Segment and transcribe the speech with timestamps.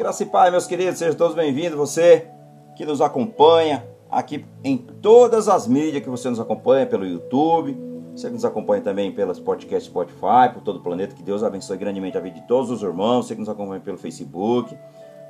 [0.00, 1.76] Graça e paz, meus queridos, sejam todos bem-vindos.
[1.76, 2.26] Você
[2.74, 7.78] que nos acompanha aqui em todas as mídias que você nos acompanha, pelo YouTube,
[8.16, 11.14] você que nos acompanha também pelas podcasts Spotify, por todo o planeta.
[11.14, 13.26] Que Deus abençoe grandemente a vida de todos os irmãos.
[13.26, 14.74] Você que nos acompanha pelo Facebook,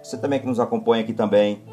[0.00, 1.64] você também que nos acompanha aqui também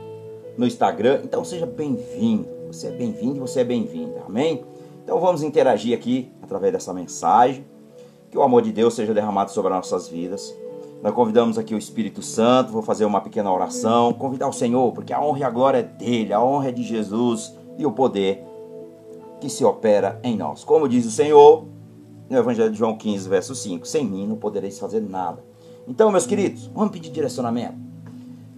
[0.58, 1.22] no Instagram.
[1.24, 2.50] Então seja bem-vindo.
[2.66, 4.24] Você é bem-vindo e você é bem-vinda.
[4.26, 4.66] Amém?
[5.04, 7.64] Então vamos interagir aqui através dessa mensagem.
[8.32, 10.52] Que o amor de Deus seja derramado sobre as nossas vidas.
[11.02, 15.14] Nós convidamos aqui o Espírito Santo, vou fazer uma pequena oração, convidar o Senhor, porque
[15.14, 18.44] a honra e a glória é dele, a honra é de Jesus e o poder
[19.40, 20.64] que se opera em nós.
[20.64, 21.66] Como diz o Senhor
[22.30, 25.44] no Evangelho de João 15, verso 5: Sem mim não podereis fazer nada.
[25.88, 27.76] Então, meus queridos, vamos pedir direcionamento.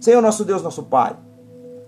[0.00, 1.16] Senhor, nosso Deus, nosso Pai,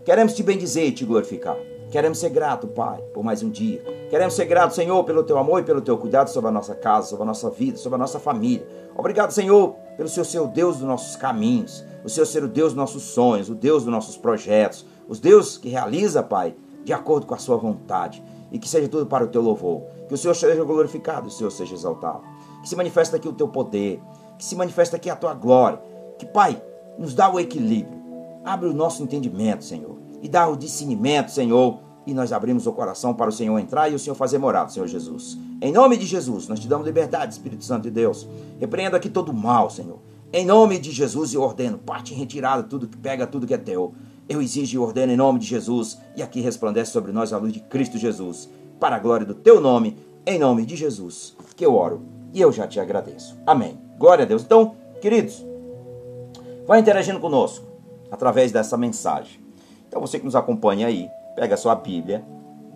[0.04, 1.56] queremos te bendizer e te glorificar.
[1.90, 3.82] Queremos ser grato, Pai, por mais um dia.
[4.08, 7.08] Queremos ser grato, Senhor, pelo teu amor e pelo teu cuidado sobre a nossa casa,
[7.08, 8.66] sobre a nossa vida, sobre a nossa família.
[8.96, 12.72] Obrigado, Senhor, pelo Senhor ser o Deus dos nossos caminhos, o Senhor ser o Deus
[12.72, 16.54] dos nossos sonhos, o Deus dos nossos projetos, os Deus que realiza, Pai,
[16.84, 18.22] de acordo com a sua vontade.
[18.50, 19.82] E que seja tudo para o teu louvor.
[20.06, 22.20] Que o Senhor seja glorificado, o Senhor seja exaltado.
[22.60, 23.98] Que se manifeste aqui o teu poder,
[24.38, 25.80] que se manifeste aqui a tua glória.
[26.18, 26.62] Que, Pai,
[26.98, 27.98] nos dá o equilíbrio.
[28.44, 31.80] Abre o nosso entendimento, Senhor e dá o discernimento, Senhor.
[32.06, 34.86] E nós abrimos o coração para o Senhor entrar e o Senhor fazer morada, Senhor
[34.86, 35.36] Jesus.
[35.62, 38.26] Em nome de Jesus, nós te damos liberdade, Espírito Santo de Deus.
[38.58, 40.00] Repreenda aqui todo o mal, Senhor.
[40.32, 43.58] Em nome de Jesus, eu ordeno, parte em retirada, tudo que pega, tudo que é
[43.58, 43.94] teu.
[44.28, 47.52] Eu exijo e ordeno em nome de Jesus, e aqui resplandece sobre nós a luz
[47.52, 49.96] de Cristo Jesus, para a glória do teu nome,
[50.26, 52.02] em nome de Jesus, que eu oro
[52.34, 53.38] e eu já te agradeço.
[53.46, 53.78] Amém.
[53.96, 54.42] Glória a Deus.
[54.42, 55.46] Então, queridos,
[56.66, 57.64] vai interagindo conosco
[58.10, 59.40] através dessa mensagem.
[59.86, 62.24] Então você que nos acompanha aí, pega a sua Bíblia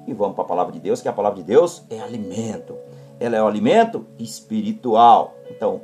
[0.06, 2.76] e vamos para a palavra de Deus, que a palavra de Deus é alimento.
[3.18, 5.34] Ela é o alimento espiritual.
[5.50, 5.80] Então,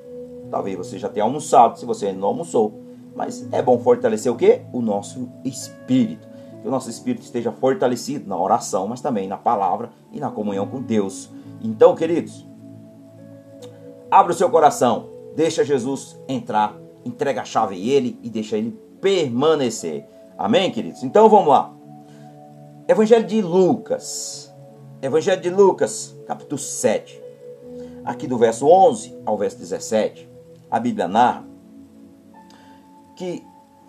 [0.50, 2.80] talvez você já tenha almoçado, se você não almoçou,
[3.14, 4.62] mas é bom fortalecer o que?
[4.72, 6.28] O nosso espírito.
[6.60, 10.66] Que o nosso espírito esteja fortalecido na oração, mas também na palavra e na comunhão
[10.66, 11.28] com Deus.
[11.60, 12.46] Então, queridos,
[14.10, 18.78] abra o seu coração, deixa Jesus entrar, entrega a chave a ele e deixa ele
[19.00, 20.06] permanecer.
[20.38, 21.02] Amém, queridos?
[21.02, 21.72] Então vamos lá.
[22.88, 24.52] Evangelho de Lucas.
[25.00, 27.22] Evangelho de Lucas, capítulo 7.
[28.04, 30.28] Aqui do verso 11 ao verso 17,
[30.68, 31.44] a Bíblia narra
[33.14, 33.44] que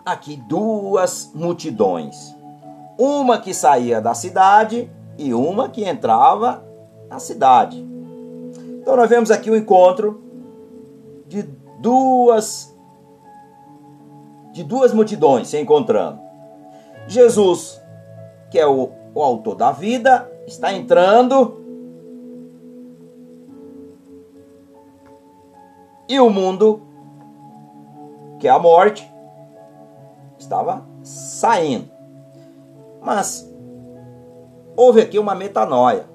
[0.06, 2.36] aqui duas multidões,
[3.00, 6.64] uma que saía da cidade e uma que entrava
[7.10, 7.84] na cidade.
[8.80, 10.24] Então nós vemos aqui o encontro
[11.28, 11.42] de
[11.80, 12.72] duas
[14.52, 16.22] de duas multidões se encontrando.
[17.08, 17.83] Jesus,
[18.54, 21.60] que é o, o autor da vida, está entrando.
[26.08, 26.80] E o mundo,
[28.40, 29.12] que é a morte,
[30.38, 31.90] estava saindo.
[33.02, 33.52] Mas
[34.78, 36.08] houve aqui uma metanoia,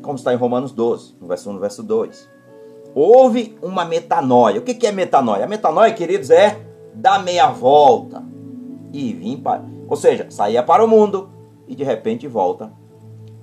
[0.00, 2.30] como está em Romanos 12, no verso 1 no verso 2.
[2.94, 4.60] Houve uma metanoia.
[4.60, 5.44] O que é metanoia?
[5.44, 6.56] A metanoia, queridos, é
[6.94, 8.22] dar meia volta
[8.92, 11.39] e vir para ou seja, saía para o mundo
[11.70, 12.72] e de repente volta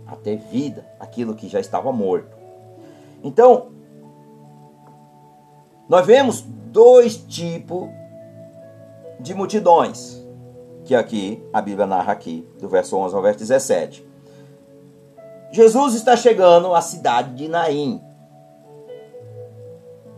[0.06, 2.36] a ter vida, aquilo que já estava morto.
[3.24, 3.70] Então,
[5.88, 7.88] nós vemos dois tipos
[9.18, 10.22] de multidões,
[10.84, 14.06] que aqui a Bíblia narra aqui, do verso 11 ao verso 17.
[15.54, 18.02] Jesus está chegando à cidade de Naim.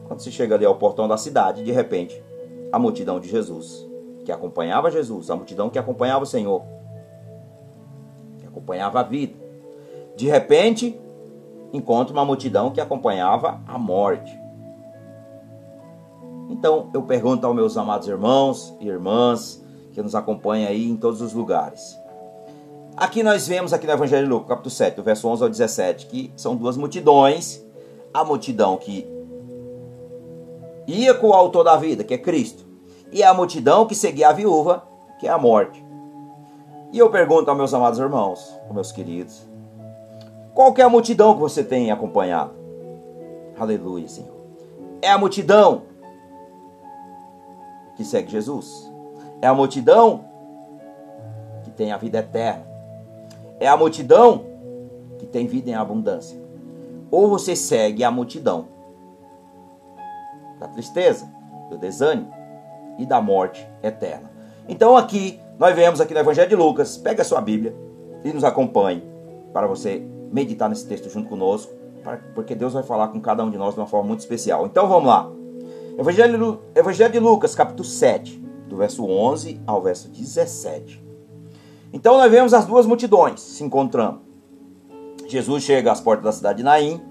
[0.08, 2.22] Quando se chega ali ao portão da cidade, de repente,
[2.72, 3.88] a multidão de Jesus
[4.26, 6.64] que acompanhava Jesus, a multidão que acompanhava o Senhor,
[8.70, 9.34] acompanhava a vida.
[10.16, 11.00] De repente,
[11.74, 14.38] encontra uma multidão que acompanhava a morte.
[16.50, 21.22] Então, eu pergunto aos meus amados irmãos e irmãs que nos acompanham aí em todos
[21.22, 21.98] os lugares.
[22.96, 26.06] Aqui nós vemos aqui no Evangelho de Lucas, capítulo 7, do verso 11 ao 17,
[26.08, 27.64] que são duas multidões.
[28.14, 29.08] A multidão que
[30.88, 32.66] ia com o autor da vida, que é Cristo,
[33.12, 34.84] e a multidão que seguia a viúva,
[35.20, 35.89] que é a morte.
[36.92, 39.48] E eu pergunto aos meus amados irmãos, aos meus queridos,
[40.54, 42.52] qual é a multidão que você tem acompanhado?
[43.58, 44.36] Aleluia, Senhor.
[45.02, 45.84] É a multidão
[47.96, 48.92] que segue Jesus.
[49.42, 50.26] É a multidão
[51.64, 52.66] que tem a vida eterna.
[53.60, 54.46] É a multidão
[55.18, 56.40] que tem vida em abundância.
[57.12, 58.68] Ou você segue a multidão
[60.60, 61.30] da tristeza,
[61.70, 62.34] do desânimo,
[62.98, 64.30] e da morte eterna.
[64.68, 67.76] Então aqui nós vemos aqui no Evangelho de Lucas, pega a sua Bíblia
[68.24, 69.04] e nos acompanhe
[69.52, 70.02] para você
[70.32, 71.74] meditar nesse texto junto conosco,
[72.34, 74.66] porque Deus vai falar com cada um de nós de uma forma muito especial.
[74.66, 75.30] Então vamos lá.
[75.98, 81.04] Evangelho, de Lucas, capítulo 7, do verso 11 ao verso 17.
[81.92, 84.22] Então nós vemos as duas multidões se encontrando.
[85.28, 87.02] Jesus chega às portas da cidade de Naim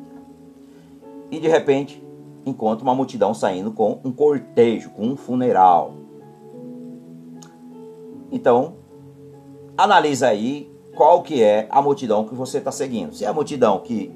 [1.31, 2.03] e de repente
[2.47, 6.08] encontra uma multidão saindo com um cortejo, com um funeral.
[8.31, 8.77] Então,
[9.77, 13.15] analisa aí qual que é a multidão que você está seguindo.
[13.15, 14.13] Se é a multidão que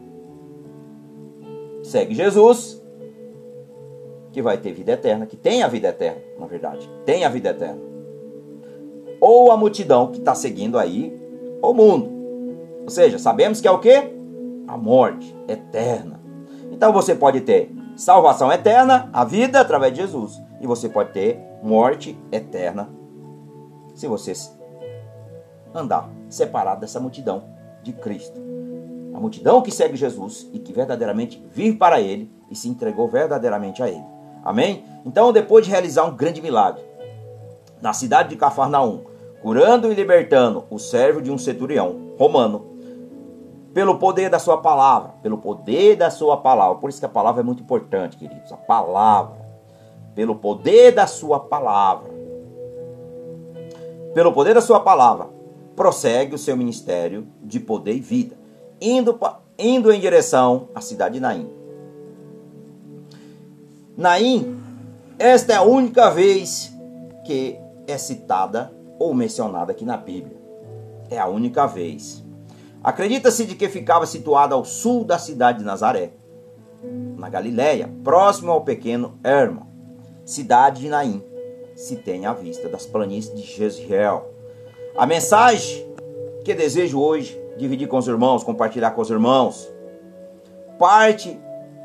[1.83, 2.83] segue Jesus,
[4.33, 7.51] que vai ter vida eterna, que tem a vida eterna, na verdade, tem a vida
[7.51, 7.81] eterna.
[9.21, 11.17] Ou a multidão que está seguindo aí
[11.63, 12.11] o mundo.
[12.83, 13.95] Ou seja, sabemos que é o que?
[14.67, 16.21] A morte eterna.
[16.73, 20.41] Então você pode ter salvação eterna, a vida através de Jesus.
[20.61, 22.89] E você pode ter morte eterna
[23.95, 24.33] se você
[25.75, 27.45] andar separado dessa multidão
[27.83, 28.41] de Cristo.
[29.15, 33.83] A multidão que segue Jesus e que verdadeiramente vive para Ele e se entregou verdadeiramente
[33.83, 34.05] a Ele.
[34.45, 34.85] Amém?
[35.05, 36.83] Então, depois de realizar um grande milagre
[37.81, 39.05] na cidade de Cafarnaum,
[39.43, 42.73] curando e libertando o servo de um centurião romano,
[43.75, 46.79] pelo poder da sua palavra, pelo poder da sua palavra.
[46.79, 48.53] Por isso que a palavra é muito importante, queridos.
[48.53, 49.41] A palavra.
[50.15, 52.12] Pelo poder da sua palavra.
[54.15, 55.29] Pelo poder da sua palavra,
[55.75, 58.37] prossegue o seu ministério de poder e vida,
[58.81, 59.19] indo,
[59.59, 61.49] indo em direção à cidade de Naim.
[63.97, 64.61] Naim,
[65.19, 66.73] esta é a única vez
[67.25, 70.37] que é citada ou mencionada aqui na Bíblia.
[71.11, 72.23] É a única vez.
[72.85, 76.13] Acredita-se de que ficava situada ao sul da cidade de Nazaré,
[77.17, 79.67] na Galiléia, próximo ao pequeno Hermon,
[80.25, 81.23] cidade de Naim,
[81.75, 84.31] se tem à vista das planícies de Jezreel.
[84.97, 85.87] A mensagem
[86.45, 89.73] que desejo hoje dividir com os irmãos, compartilhar com os irmãos,
[90.79, 91.39] parte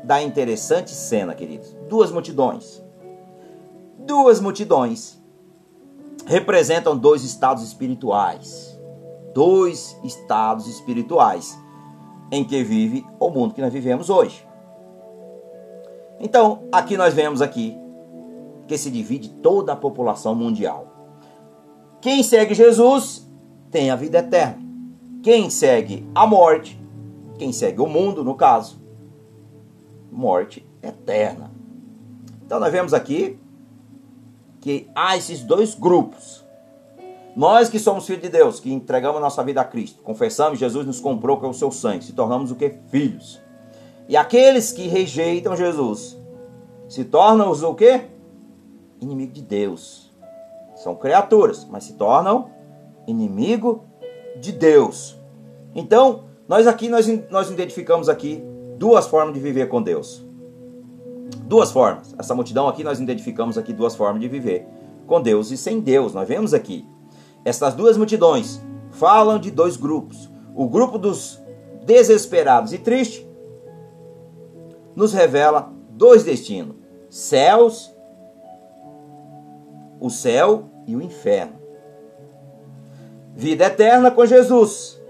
[0.04, 1.76] da interessante cena, queridos.
[1.88, 2.82] Duas multidões.
[3.98, 5.18] Duas multidões
[6.26, 8.78] representam dois estados espirituais.
[9.34, 11.58] Dois estados espirituais
[12.30, 14.46] em que vive o mundo que nós vivemos hoje.
[16.20, 17.78] Então, aqui nós vemos aqui
[18.68, 20.86] que se divide toda a população mundial.
[22.00, 23.28] Quem segue Jesus
[23.70, 24.68] tem a vida eterna.
[25.22, 26.80] Quem segue a morte,
[27.38, 28.80] quem segue o mundo, no caso,
[30.12, 31.50] morte eterna.
[32.44, 33.38] Então nós vemos aqui
[34.60, 36.44] que há esses dois grupos.
[37.34, 41.00] Nós que somos filhos de Deus, que entregamos nossa vida a Cristo, confessamos, Jesus nos
[41.00, 42.74] comprou com o seu sangue, se tornamos o que?
[42.88, 43.40] Filhos.
[44.08, 46.16] E aqueles que rejeitam Jesus,
[46.88, 48.17] se tornam os o que?
[49.00, 50.12] Inimigo de Deus.
[50.76, 52.50] São criaturas, mas se tornam
[53.06, 53.84] inimigo
[54.40, 55.18] de Deus.
[55.74, 58.42] Então, nós aqui nós, nós identificamos aqui
[58.76, 60.24] duas formas de viver com Deus.
[61.44, 62.14] Duas formas.
[62.18, 64.66] Essa multidão aqui nós identificamos aqui duas formas de viver
[65.06, 66.14] com Deus e sem Deus.
[66.14, 66.86] Nós vemos aqui.
[67.44, 68.60] Essas duas multidões
[68.90, 70.30] falam de dois grupos.
[70.54, 71.40] O grupo dos
[71.84, 73.26] desesperados e tristes
[74.94, 76.76] nos revela dois destinos:
[77.08, 77.94] céus,
[80.00, 81.58] o céu e o inferno.
[83.34, 85.00] Vida eterna com Jesus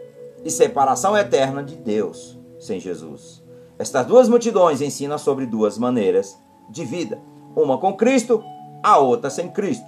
[0.44, 3.42] e separação eterna de Deus sem Jesus.
[3.78, 7.20] Estas duas multidões ensinam sobre duas maneiras de vida,
[7.56, 8.42] uma com Cristo,
[8.82, 9.86] a outra sem Cristo.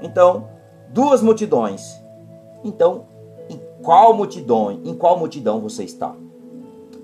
[0.00, 0.48] Então,
[0.90, 2.00] duas multidões.
[2.62, 3.06] Então,
[3.48, 6.14] em qual multidão, em qual multidão você está?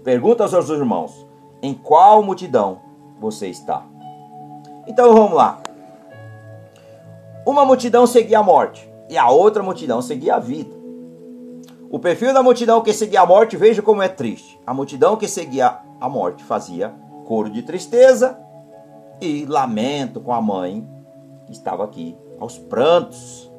[0.04, 1.26] Pergunta aos seus irmãos,
[1.62, 2.80] em qual multidão
[3.20, 3.84] você está?
[4.86, 5.60] Então vamos lá.
[7.48, 10.76] Uma multidão seguia a morte e a outra multidão seguia a vida.
[11.88, 14.60] O perfil da multidão que seguia a morte, veja como é triste.
[14.66, 16.90] A multidão que seguia a morte fazia
[17.24, 18.38] coro de tristeza
[19.18, 20.86] e lamento com a mãe
[21.46, 23.50] que estava aqui aos prantos.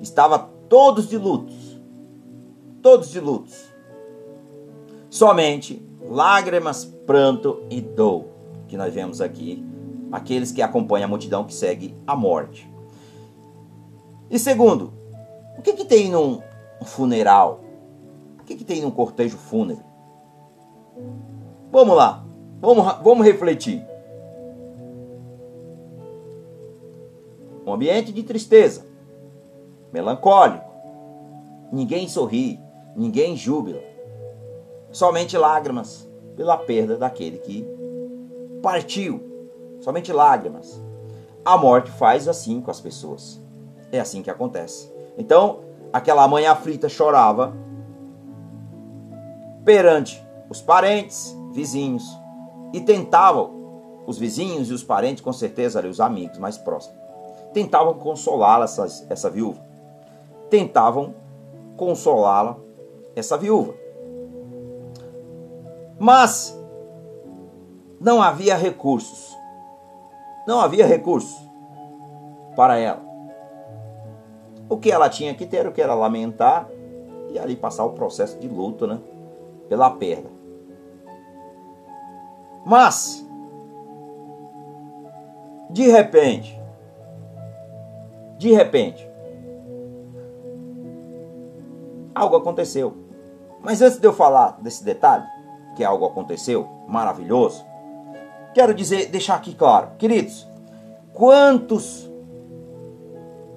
[0.00, 0.38] Estava
[0.70, 1.78] todos de lutos.
[2.80, 3.62] Todos de lutos.
[5.10, 8.24] Somente lágrimas, pranto e dor,
[8.66, 9.62] que nós vemos aqui,
[10.10, 12.71] aqueles que acompanham a multidão que segue a morte.
[14.32, 14.94] E segundo,
[15.58, 16.40] o que, que tem num
[16.86, 17.60] funeral?
[18.40, 19.84] O que, que tem num cortejo fúnebre?
[21.70, 22.24] Vamos lá,
[22.58, 23.86] vamos, vamos refletir.
[27.66, 28.86] Um ambiente de tristeza,
[29.92, 30.72] melancólico.
[31.70, 32.58] Ninguém sorri,
[32.96, 33.82] ninguém júbila.
[34.90, 37.66] Somente lágrimas pela perda daquele que
[38.62, 39.20] partiu.
[39.80, 40.82] Somente lágrimas.
[41.44, 43.41] A morte faz assim com as pessoas.
[43.92, 44.90] É assim que acontece.
[45.18, 45.60] Então,
[45.92, 47.52] aquela mãe aflita chorava
[49.64, 52.04] perante os parentes, vizinhos,
[52.72, 53.62] e tentavam
[54.06, 56.98] os vizinhos e os parentes, com certeza ali, os amigos mais próximos,
[57.52, 59.60] tentavam consolá-la, essa, essa viúva.
[60.50, 61.14] Tentavam
[61.76, 62.56] consolá-la,
[63.14, 63.74] essa viúva.
[65.98, 66.58] Mas
[68.00, 69.36] não havia recursos.
[70.46, 71.36] Não havia recursos
[72.56, 73.11] para ela.
[74.72, 76.66] O que ela tinha que ter, o que era lamentar
[77.28, 78.98] e ali passar o processo de luto, né?
[79.68, 80.30] Pela perda.
[82.64, 83.22] Mas,
[85.68, 86.58] de repente,
[88.38, 89.06] de repente,
[92.14, 92.94] algo aconteceu.
[93.60, 95.26] Mas antes de eu falar desse detalhe,
[95.76, 97.62] que algo aconteceu maravilhoso,
[98.54, 100.48] quero dizer, deixar aqui claro, queridos,
[101.12, 102.10] quantos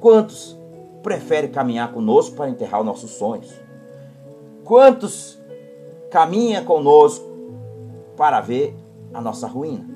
[0.01, 0.64] quantos
[1.05, 3.53] preferem caminhar conosco para enterrar os nossos sonhos?
[4.63, 5.39] Quantos
[6.09, 7.24] caminha conosco
[8.17, 8.75] para ver
[9.13, 9.88] a nossa ruína?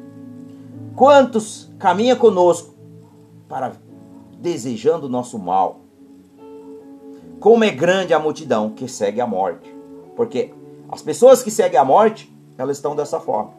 [0.96, 2.76] Quantos caminha conosco
[3.48, 3.72] para
[4.38, 5.80] desejando o nosso mal?
[7.40, 9.76] Como é grande a multidão que segue a morte.
[10.16, 10.54] Porque
[10.92, 13.54] as pessoas que seguem a morte, elas estão dessa forma.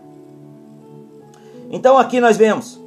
[1.69, 2.81] Então aqui nós vemos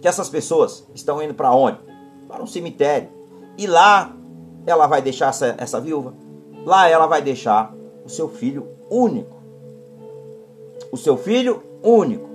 [0.00, 1.95] que essas pessoas estão indo para onde?
[2.28, 3.08] Para um cemitério.
[3.56, 4.14] E lá
[4.66, 6.14] ela vai deixar essa, essa viúva.
[6.64, 9.36] Lá ela vai deixar o seu filho único.
[10.90, 12.28] O seu filho único.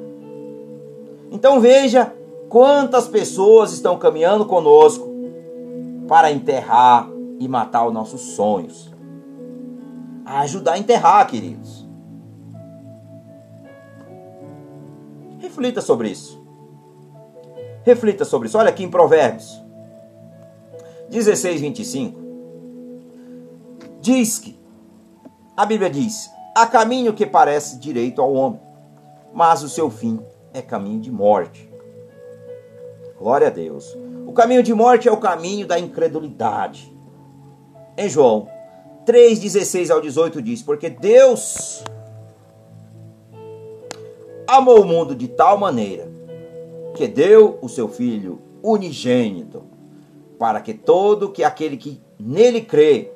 [1.32, 2.14] Então veja
[2.50, 5.10] quantas pessoas estão caminhando conosco
[6.08, 8.92] para enterrar e matar os nossos sonhos
[10.32, 11.86] a ajudar a enterrar, queridos.
[15.40, 16.42] Reflita sobre isso.
[17.84, 18.58] Reflita sobre isso.
[18.58, 19.61] Olha aqui em Provérbios
[21.12, 22.20] 16, 25.
[24.00, 24.58] Diz que,
[25.56, 28.62] a Bíblia diz: há caminho que parece direito ao homem,
[29.34, 30.20] mas o seu fim
[30.54, 31.70] é caminho de morte.
[33.20, 33.96] Glória a Deus.
[34.26, 36.92] O caminho de morte é o caminho da incredulidade.
[37.98, 38.48] Em João
[39.06, 41.84] 3,16 ao 18 diz: Porque Deus
[44.48, 46.10] amou o mundo de tal maneira
[46.96, 49.64] que deu o seu Filho unigênito,
[50.42, 53.12] para que todo que aquele que nele crê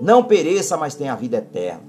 [0.00, 1.84] não pereça, mas tenha a vida eterna.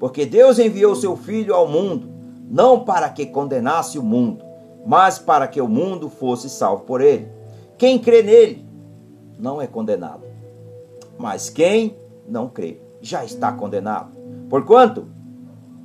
[0.00, 2.08] Porque Deus enviou seu Filho ao mundo,
[2.48, 4.42] não para que condenasse o mundo,
[4.86, 7.28] mas para que o mundo fosse salvo por ele.
[7.76, 8.64] Quem crê nele
[9.38, 10.22] não é condenado,
[11.18, 11.94] mas quem
[12.26, 14.12] não crê, já está condenado.
[14.48, 15.06] Porquanto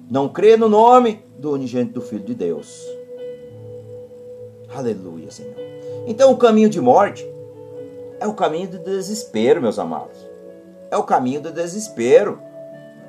[0.10, 2.82] não crê no nome do unigênito do Filho de Deus.
[4.74, 5.58] Aleluia, Senhor.
[6.08, 7.30] Então o caminho de morte
[8.22, 10.30] é o caminho do desespero, meus amados.
[10.92, 12.40] É o caminho do desespero.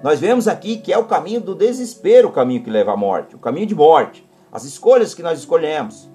[0.02, 3.36] Nós vemos aqui que é o caminho do desespero o caminho que leva à morte,
[3.36, 6.10] o caminho de morte, as escolhas que nós escolhemos.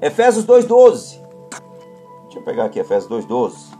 [0.00, 1.20] Efésios 2:12.
[2.24, 3.74] Deixa eu pegar aqui Efésios 2:12.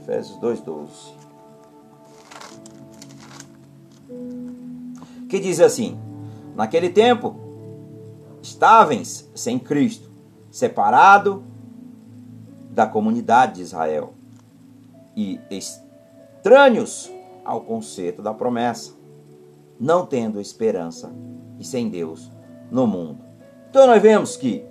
[0.00, 1.23] Efésios 2,12.
[5.34, 5.98] Que diz assim:
[6.54, 7.34] Naquele tempo,
[8.40, 10.08] estáveis sem Cristo,
[10.48, 11.42] separado
[12.70, 14.14] da comunidade de Israel
[15.16, 17.10] e estranhos
[17.44, 18.92] ao conceito da promessa,
[19.80, 21.12] não tendo esperança
[21.58, 22.30] e sem Deus
[22.70, 23.18] no mundo.
[23.70, 24.64] Então nós vemos que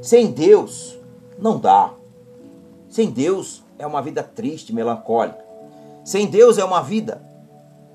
[0.00, 0.96] sem Deus
[1.36, 1.92] não dá.
[2.88, 5.44] Sem Deus é uma vida triste, melancólica.
[6.04, 7.20] Sem Deus é uma vida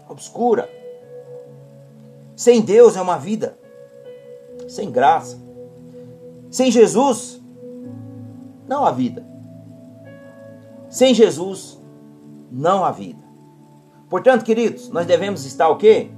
[0.09, 0.76] obscura.
[2.37, 3.57] Sem Deus é uma vida
[4.67, 5.39] sem graça.
[6.49, 7.41] Sem Jesus,
[8.67, 9.25] não há vida.
[10.89, 11.79] Sem Jesus,
[12.51, 13.25] não há vida.
[14.09, 16.09] Portanto, queridos, nós devemos estar o quê?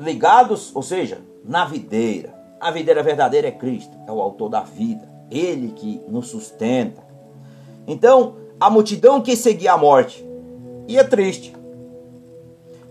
[0.00, 2.36] Ligados, ou seja, na videira.
[2.60, 7.06] A videira verdadeira é Cristo, é o autor da vida, ele que nos sustenta.
[7.86, 10.27] Então, a multidão que seguia a morte
[10.88, 11.54] ia triste.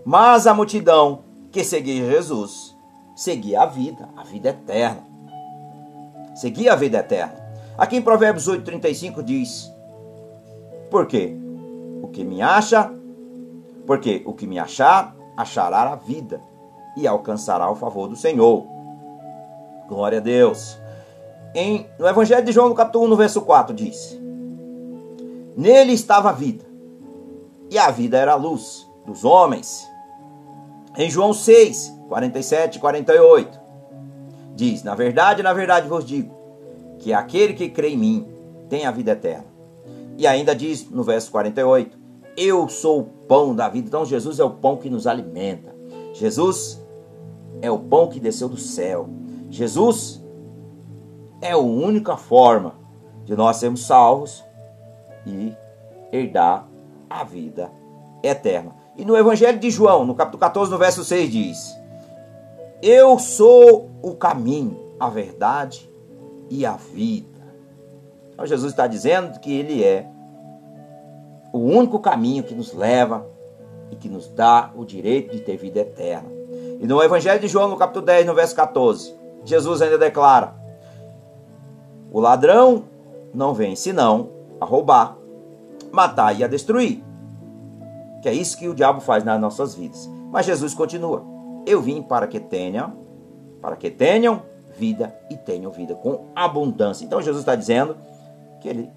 [0.04, 2.74] Mas a multidão que seguia Jesus
[3.14, 5.02] seguia a vida, a vida eterna.
[6.34, 7.34] Seguia a vida eterna.
[7.76, 9.70] Aqui em Provérbios 8:35 diz:
[10.88, 11.36] Por quê?
[12.00, 12.92] O que me acha,
[13.86, 16.40] porque o que me achar, achará a vida
[16.96, 18.64] e alcançará o favor do Senhor.
[19.88, 20.78] Glória a Deus.
[21.54, 24.16] Em, no Evangelho de João, no capítulo 1, no verso 4, diz:
[25.56, 26.64] Nele estava a vida,
[27.70, 29.88] e a vida era a luz dos homens.
[30.96, 33.60] Em João 6, 47 e 48,
[34.54, 36.34] diz: Na verdade, na verdade vos digo,
[36.98, 38.28] que aquele que crê em mim
[38.68, 39.46] tem a vida eterna.
[40.16, 41.96] E ainda diz no verso 48:
[42.36, 43.86] Eu sou o pão da vida.
[43.86, 45.74] Então Jesus é o pão que nos alimenta.
[46.12, 46.84] Jesus
[47.62, 49.08] é o pão que desceu do céu.
[49.50, 50.22] Jesus
[51.40, 52.74] é a única forma
[53.24, 54.44] de nós sermos salvos
[55.26, 55.52] e
[56.12, 56.67] herdar
[57.08, 57.70] a vida
[58.22, 58.74] eterna.
[58.96, 61.76] E no Evangelho de João, no capítulo 14, no verso 6, diz:
[62.82, 65.88] Eu sou o caminho, a verdade
[66.50, 67.38] e a vida.
[68.32, 70.06] Então Jesus está dizendo que Ele é
[71.52, 73.26] o único caminho que nos leva
[73.90, 76.28] e que nos dá o direito de ter vida eterna.
[76.80, 80.54] E no Evangelho de João, no capítulo 10, no verso 14, Jesus ainda declara:
[82.10, 82.84] O ladrão
[83.34, 85.16] não vem senão a roubar,
[85.92, 87.02] matar e a destruir.
[88.22, 90.08] Que é isso que o diabo faz nas nossas vidas.
[90.30, 91.24] Mas Jesus continua:
[91.66, 92.96] Eu vim para que tenham,
[93.60, 94.42] para que tenham
[94.76, 97.04] vida e tenham vida com abundância.
[97.04, 97.96] Então Jesus está dizendo
[98.60, 98.90] que ele,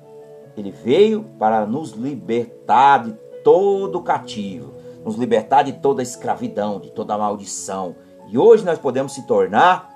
[0.55, 7.17] ele veio para nos libertar de todo cativo, nos libertar de toda escravidão, de toda
[7.17, 7.95] maldição.
[8.29, 9.90] E hoje nós podemos se tornar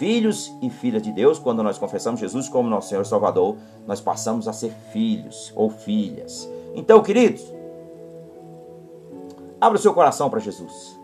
[0.00, 3.58] filhos e filhas de Deus quando nós confessamos Jesus como nosso Senhor e Salvador.
[3.86, 6.48] Nós passamos a ser filhos ou filhas.
[6.74, 7.44] Então, queridos,
[9.60, 10.98] abra o seu coração para Jesus.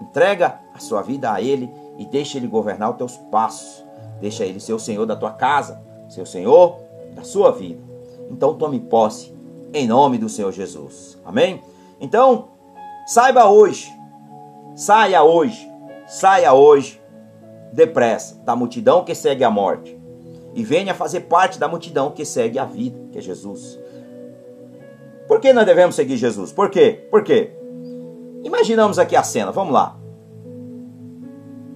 [0.00, 3.84] Entrega a sua vida a Ele e deixa Ele governar os teus passos.
[4.20, 6.78] Deixa Ele ser o Senhor da tua casa, ser o Senhor
[7.16, 7.82] da sua vida.
[8.30, 9.34] Então tome posse
[9.74, 11.18] em nome do Senhor Jesus.
[11.24, 11.60] Amém?
[12.00, 12.50] Então,
[13.08, 13.92] saiba hoje,
[14.76, 15.68] saia hoje,
[16.06, 17.00] saia hoje
[17.72, 19.98] depressa da multidão que segue a morte
[20.54, 23.78] e venha fazer parte da multidão que segue a vida, que é Jesus.
[25.28, 26.52] Por que nós devemos seguir Jesus?
[26.52, 27.06] Por quê?
[27.10, 27.52] Por quê?
[28.42, 29.98] Imaginamos aqui a cena, vamos lá.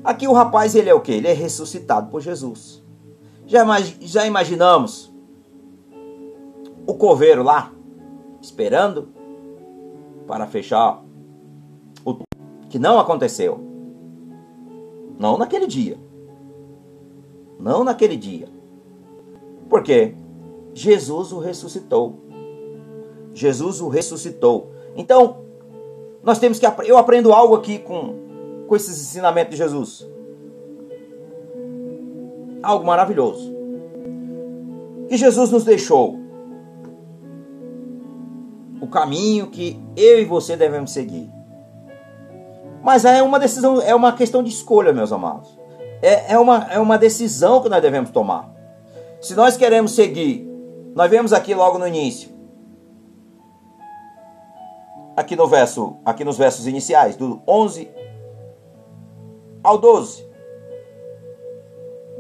[0.03, 1.13] Aqui o rapaz, ele é o quê?
[1.13, 2.83] Ele é ressuscitado por Jesus.
[3.47, 3.65] Já,
[4.01, 5.13] já imaginamos
[6.87, 7.73] o coveiro lá,
[8.41, 9.09] esperando
[10.27, 11.03] para fechar
[12.05, 12.17] o
[12.69, 13.70] que não aconteceu.
[15.21, 15.99] Não naquele dia.
[17.59, 18.49] Não naquele dia.
[19.69, 20.15] Porque
[20.75, 22.19] Jesus o ressuscitou.
[23.35, 24.73] Jesus o ressuscitou.
[24.97, 25.45] Então,
[26.25, 28.19] nós temos que eu aprendo algo aqui com
[28.67, 30.09] com esses ensinamentos de Jesus.
[32.63, 33.53] Algo maravilhoso.
[35.09, 36.17] Que Jesus nos deixou
[38.81, 41.29] o caminho que eu e você devemos seguir.
[42.83, 45.59] Mas é uma decisão, é uma questão de escolha, meus amados.
[46.03, 48.51] É, é, uma, é uma decisão que nós devemos tomar.
[49.21, 50.49] Se nós queremos seguir,
[50.95, 52.31] nós vemos aqui logo no início,
[55.17, 57.91] aqui no verso, aqui nos versos iniciais, do 11
[59.63, 60.29] ao 12.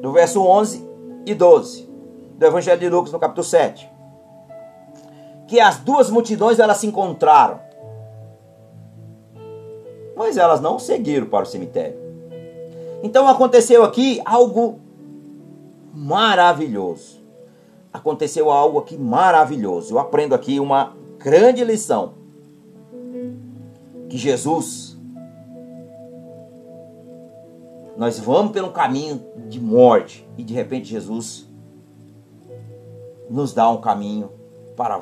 [0.03, 0.89] Do verso 11
[1.27, 1.91] e 12
[2.41, 3.87] do Evangelho de Lucas no capítulo 7.
[5.47, 7.61] Que as duas multidões elas se encontraram.
[10.21, 11.97] Mas elas não seguiram para o cemitério.
[13.03, 14.79] Então aconteceu aqui algo
[15.95, 17.23] maravilhoso.
[17.91, 19.95] Aconteceu algo aqui maravilhoso.
[19.95, 22.13] Eu aprendo aqui uma grande lição.
[24.11, 24.91] Que Jesus
[27.97, 31.51] Nós vamos pelo caminho de morte e de repente Jesus
[33.31, 34.31] nos dá um caminho
[34.77, 35.01] para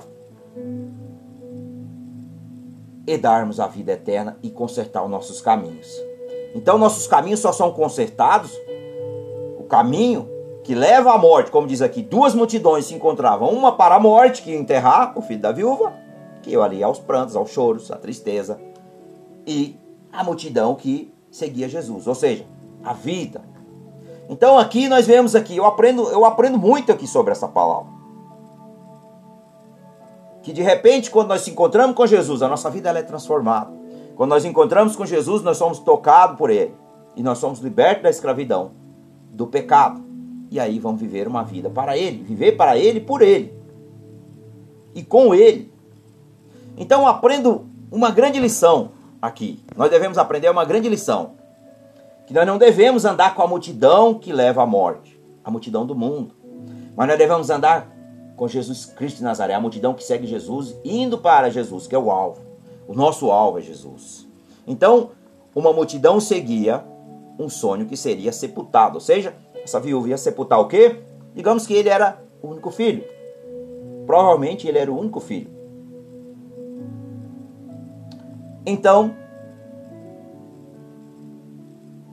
[3.09, 5.91] e darmos a vida eterna e consertar os nossos caminhos.
[6.55, 8.53] Então nossos caminhos só são consertados
[9.59, 10.29] o caminho
[10.63, 14.43] que leva à morte, como diz aqui, duas multidões se encontravam, uma para a morte,
[14.43, 15.95] que ia enterrar o filho da viúva,
[16.43, 18.61] que ia ali aos prantos, aos choros, à tristeza,
[19.47, 19.79] e
[20.13, 22.07] a multidão que seguia Jesus.
[22.07, 22.45] Ou seja,
[22.85, 23.41] a vida.
[24.29, 27.98] Então aqui nós vemos aqui, eu aprendo, eu aprendo muito aqui sobre essa palavra.
[30.49, 33.71] Que de repente quando nós se encontramos com Jesus, a nossa vida ela é transformada.
[34.17, 36.75] Quando nós encontramos com Jesus, nós somos tocados por ele
[37.15, 38.71] e nós somos libertos da escravidão,
[39.31, 40.03] do pecado.
[40.51, 43.53] E aí vamos viver uma vida para ele, viver para ele por ele.
[44.95, 45.71] E com ele.
[46.79, 49.63] Então aprendo uma grande lição aqui.
[49.77, 51.33] Nós devemos aprender uma grande lição
[52.27, 55.95] que nós não devemos andar com a multidão que leva à morte, a multidão do
[55.95, 56.35] mundo,
[56.97, 57.98] mas nós devemos andar
[58.39, 61.99] com Jesus Cristo de Nazaré, a multidão que segue Jesus, indo para Jesus, que é
[61.99, 62.41] o alvo.
[62.87, 64.29] O nosso alvo é Jesus.
[64.65, 65.11] Então,
[65.55, 66.85] uma multidão seguia
[67.37, 71.01] um sonho que seria sepultado, ou seja, essa viúva ia sepultar o quê?
[71.35, 73.05] Digamos que ele era o único filho.
[74.07, 75.51] Provavelmente ele era o único filho.
[78.65, 79.17] Então,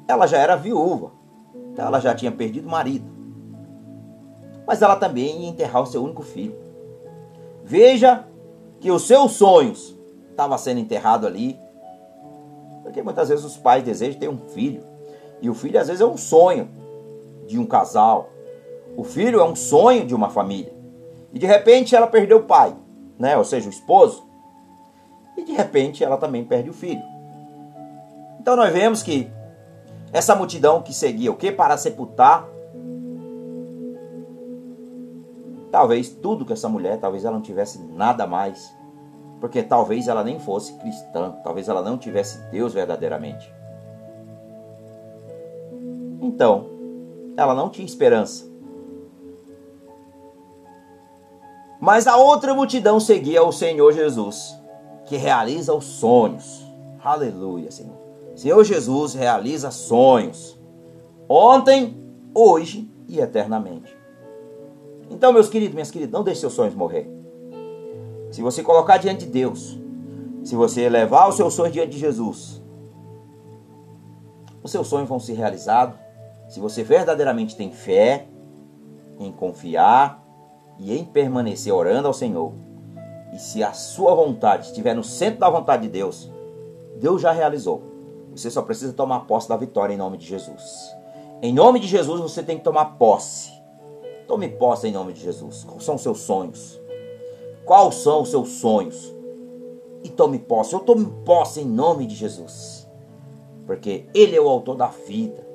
[0.07, 1.11] ela já era viúva,
[1.71, 3.14] então ela já tinha perdido o marido.
[4.67, 6.55] Mas ela também ia enterrar o seu único filho.
[7.63, 8.25] Veja
[8.79, 9.95] que os seus sonhos
[10.29, 11.59] estavam sendo enterrados ali.
[12.83, 14.83] Porque muitas vezes os pais desejam ter um filho.
[15.41, 16.69] E o filho às vezes é um sonho
[17.47, 18.29] de um casal.
[18.97, 20.73] O filho é um sonho de uma família.
[21.33, 22.75] E de repente ela perdeu o pai,
[23.19, 23.37] né?
[23.37, 24.25] Ou seja, o esposo.
[25.37, 27.03] E de repente ela também perde o filho.
[28.39, 29.29] Então nós vemos que
[30.13, 32.47] essa multidão que seguia o que para sepultar
[35.75, 38.73] Talvez tudo que essa mulher, talvez ela não tivesse nada mais.
[39.41, 43.53] Porque talvez ela nem fosse cristã, talvez ela não tivesse Deus verdadeiramente.
[46.21, 46.69] Então,
[47.35, 48.45] ela não tinha esperança.
[51.77, 54.57] Mas a outra multidão seguia o Senhor Jesus,
[55.03, 56.65] que realiza os sonhos.
[57.03, 57.97] Aleluia, Senhor.
[58.33, 60.57] Senhor Jesus realiza sonhos.
[61.27, 62.01] Ontem,
[62.33, 63.94] hoje e eternamente.
[65.09, 67.09] Então, meus queridos, minhas queridas, não deixe seus sonhos morrer.
[68.31, 69.79] Se você colocar diante de Deus,
[70.43, 72.61] se você levar os seus sonhos diante de Jesus,
[74.61, 75.95] os seus sonhos vão ser realizados.
[76.49, 78.27] Se você verdadeiramente tem fé
[79.19, 80.23] em confiar
[80.77, 82.53] e em permanecer orando ao Senhor,
[83.33, 86.31] e se a sua vontade estiver no centro da vontade de Deus,
[86.99, 87.83] Deus já realizou.
[88.31, 90.95] Você só precisa tomar posse da vitória em nome de Jesus.
[91.41, 93.54] Em nome de Jesus você tem que tomar posse.
[94.27, 95.63] Tome posse em nome de Jesus.
[95.63, 96.79] Quais são os seus sonhos?
[97.63, 99.13] Quais são os seus sonhos?
[100.03, 100.73] E tome posse.
[100.73, 102.87] Eu tome posse em nome de Jesus.
[103.65, 105.45] Porque Ele é o autor da vida.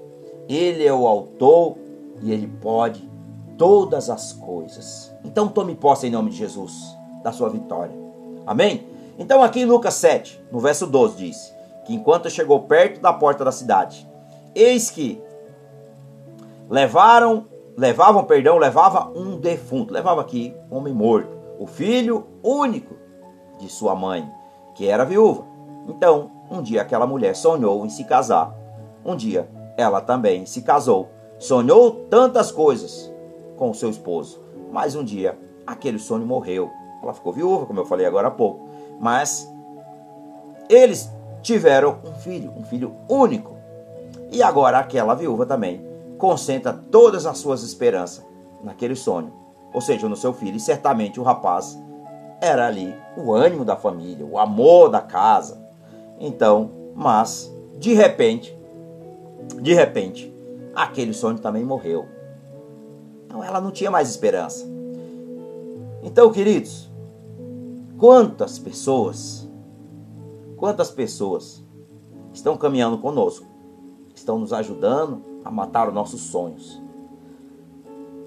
[0.49, 1.77] Ele é o autor
[2.23, 3.09] e Ele pode
[3.57, 5.13] todas as coisas.
[5.25, 7.95] Então tome posse em nome de Jesus da sua vitória.
[8.47, 8.87] Amém?
[9.19, 11.55] Então aqui em Lucas 7, no verso 12 diz
[11.85, 14.09] que enquanto chegou perto da porta da cidade,
[14.55, 15.21] eis que
[16.71, 17.47] levaram
[17.81, 22.95] levavam, perdão, levava um defunto, levava aqui um homem morto, o filho único
[23.59, 24.31] de sua mãe,
[24.75, 25.47] que era viúva.
[25.89, 28.55] Então, um dia aquela mulher sonhou em se casar.
[29.03, 31.09] Um dia ela também se casou.
[31.39, 33.11] Sonhou tantas coisas
[33.57, 36.71] com o seu esposo, mas um dia aquele sonho morreu.
[37.03, 38.69] Ela ficou viúva, como eu falei agora há pouco.
[39.01, 39.51] Mas
[40.69, 43.57] eles tiveram um filho, um filho único.
[44.31, 45.90] E agora aquela viúva também
[46.21, 48.25] concentra todas as suas esperanças
[48.63, 49.33] naquele sonho,
[49.73, 50.57] ou seja, no seu filho.
[50.57, 51.77] E certamente o rapaz
[52.41, 55.61] era ali o ânimo da família, o amor da casa.
[56.21, 58.57] Então, mas de repente,
[59.61, 60.33] de repente,
[60.75, 62.07] aquele sonho também morreu.
[63.25, 64.67] Então ela não tinha mais esperança.
[66.03, 66.91] Então, queridos,
[67.99, 69.49] quantas pessoas,
[70.57, 71.65] quantas pessoas
[72.33, 73.47] estão caminhando conosco,
[74.15, 76.81] estão nos ajudando, a matar os nossos sonhos,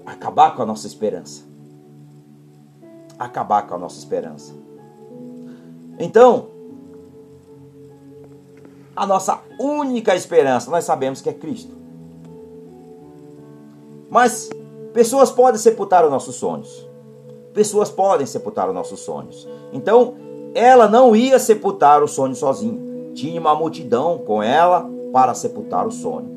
[0.04, 1.44] acabar com a nossa esperança.
[3.18, 4.52] Acabar com a nossa esperança.
[5.98, 6.48] Então,
[8.96, 11.74] a nossa única esperança, nós sabemos que é Cristo.
[14.10, 14.50] Mas
[14.92, 16.88] pessoas podem sepultar os nossos sonhos.
[17.52, 19.48] Pessoas podem sepultar os nossos sonhos.
[19.72, 20.14] Então,
[20.54, 23.12] ela não ia sepultar o sonho sozinha.
[23.14, 26.33] Tinha uma multidão com ela para sepultar o sonho.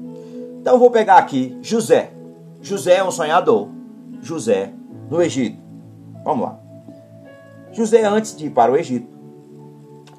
[0.68, 2.12] Então eu vou pegar aqui José.
[2.60, 3.70] José é um sonhador.
[4.20, 4.74] José
[5.10, 5.58] no Egito.
[6.26, 6.60] Vamos lá.
[7.72, 9.08] José, antes de ir para o Egito,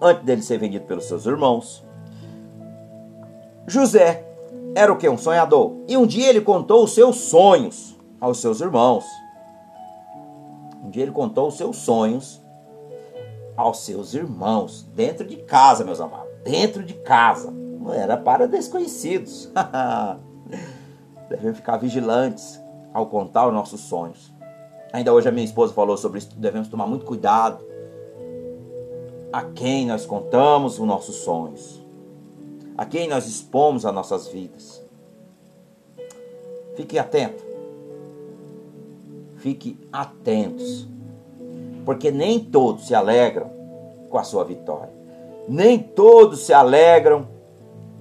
[0.00, 1.84] antes dele ser vendido pelos seus irmãos,
[3.66, 4.24] José
[4.74, 5.06] era o que?
[5.06, 5.82] Um sonhador.
[5.86, 9.04] E um dia ele contou os seus sonhos aos seus irmãos.
[10.82, 12.40] Um dia ele contou os seus sonhos
[13.54, 17.50] aos seus irmãos, dentro de casa, meus amados, dentro de casa.
[17.50, 19.52] Não era para desconhecidos.
[21.28, 22.60] Devemos ficar vigilantes
[22.92, 24.32] ao contar os nossos sonhos.
[24.92, 26.30] Ainda hoje a minha esposa falou sobre isso.
[26.36, 27.64] Devemos tomar muito cuidado
[29.32, 31.84] a quem nós contamos os nossos sonhos,
[32.76, 34.82] a quem nós expomos as nossas vidas.
[36.74, 37.44] Fique atento.
[39.36, 40.88] Fique atentos.
[41.84, 43.50] Porque nem todos se alegram
[44.08, 44.92] com a sua vitória.
[45.48, 47.26] Nem todos se alegram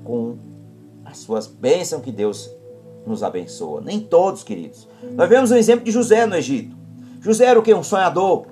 [0.03, 0.38] com
[1.10, 2.54] as suas bênçãos que Deus
[3.06, 3.80] nos abençoa.
[3.80, 4.88] Nem todos, queridos.
[5.13, 6.76] Nós vemos um exemplo de José no Egito.
[7.22, 7.74] José era o que?
[7.74, 8.48] Um sonhador.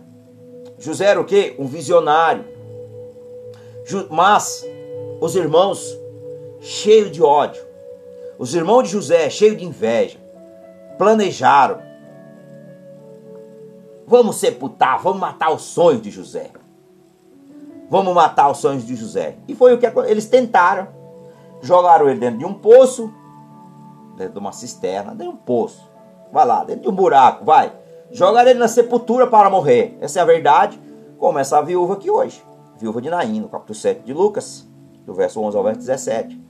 [0.79, 1.55] José era o que?
[1.59, 2.45] Um visionário.
[4.09, 4.65] Mas
[5.19, 5.97] os irmãos,
[6.61, 7.61] cheios de ódio,
[8.39, 10.17] os irmãos de José, cheios de inveja,
[10.97, 11.81] planejaram.
[14.07, 16.51] Vamos sepultar, vamos matar os sonhos de José.
[17.89, 19.35] Vamos matar os sonhos de José.
[19.47, 20.87] E foi o que eles tentaram.
[21.61, 23.11] Jogaram ele dentro de um poço,
[24.17, 25.89] dentro de uma cisterna, dentro de um poço.
[26.31, 27.73] Vai lá, dentro de um buraco, vai.
[28.11, 29.97] jogaram ele na sepultura para morrer.
[30.01, 30.79] Essa é a verdade,
[31.17, 32.43] como essa viúva aqui hoje,
[32.77, 34.67] viúva de Naim, no capítulo 7 de Lucas,
[35.05, 36.41] do verso 11 ao verso 17.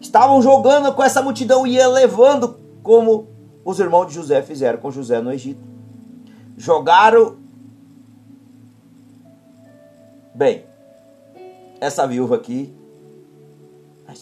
[0.00, 3.28] Estavam jogando com essa multidão e ia levando como
[3.64, 5.64] os irmãos de José fizeram com José no Egito.
[6.56, 7.38] Jogaram.
[10.34, 10.66] Bem,
[11.80, 12.74] essa viúva aqui,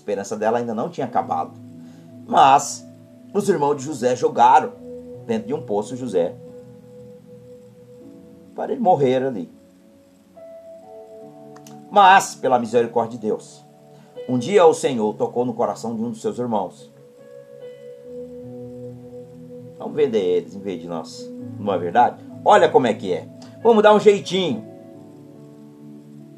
[0.03, 1.53] esperança dela ainda não tinha acabado.
[2.27, 2.87] Mas
[3.33, 4.73] os irmãos de José jogaram
[5.27, 6.35] dentro de um poço José
[8.55, 9.51] para ele morrer ali.
[11.91, 13.65] Mas, pela misericórdia de Deus,
[14.29, 16.91] um dia o Senhor tocou no coração de um dos seus irmãos.
[19.79, 22.23] Vamos vender eles em vez de nós, não é verdade?
[22.45, 23.29] Olha como é que é.
[23.63, 24.65] Vamos dar um jeitinho.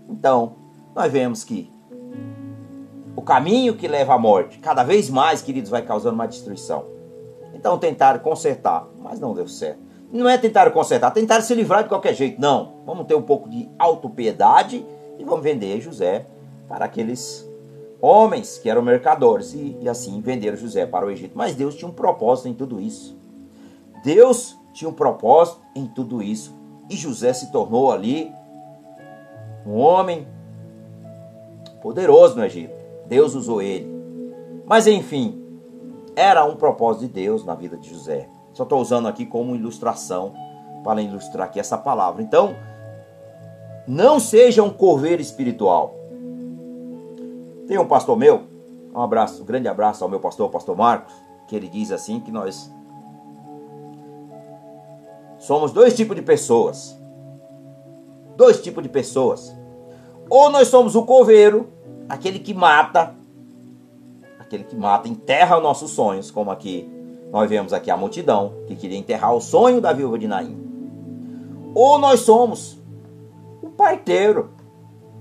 [0.08, 0.56] Então,
[0.94, 1.73] nós vemos que
[3.16, 6.84] o caminho que leva à morte, cada vez mais, queridos, vai causando uma destruição.
[7.54, 9.78] Então tentaram consertar, mas não deu certo.
[10.12, 12.40] Não é tentar consertar, tentar se livrar de qualquer jeito.
[12.40, 12.82] Não.
[12.84, 14.84] Vamos ter um pouco de autopiedade
[15.18, 16.26] e vamos vender José
[16.68, 17.48] para aqueles
[18.00, 21.32] homens que eram mercadores e, e assim venderam José para o Egito.
[21.34, 23.16] Mas Deus tinha um propósito em tudo isso.
[24.04, 26.54] Deus tinha um propósito em tudo isso.
[26.90, 28.30] E José se tornou ali
[29.66, 30.28] um homem
[31.80, 32.83] poderoso no Egito.
[33.06, 33.92] Deus usou ele.
[34.64, 35.42] Mas enfim,
[36.16, 38.28] era um propósito de Deus na vida de José.
[38.52, 40.32] Só estou usando aqui como ilustração
[40.84, 42.22] para ilustrar aqui essa palavra.
[42.22, 42.54] Então,
[43.86, 45.94] não seja um corveiro espiritual.
[47.66, 48.42] Tem um pastor meu,
[48.94, 51.12] um abraço, um grande abraço ao meu pastor, o pastor Marcos,
[51.48, 52.70] que ele diz assim que nós
[55.38, 56.96] somos dois tipos de pessoas.
[58.36, 59.54] Dois tipos de pessoas.
[60.30, 61.72] Ou nós somos o coveiro,
[62.08, 63.14] aquele que mata,
[64.38, 66.88] aquele que mata, enterra os nossos sonhos, como aqui
[67.32, 70.56] nós vemos aqui a multidão que queria enterrar o sonho da viúva de Naim.
[71.74, 72.78] Ou nós somos
[73.60, 74.50] o parteiro.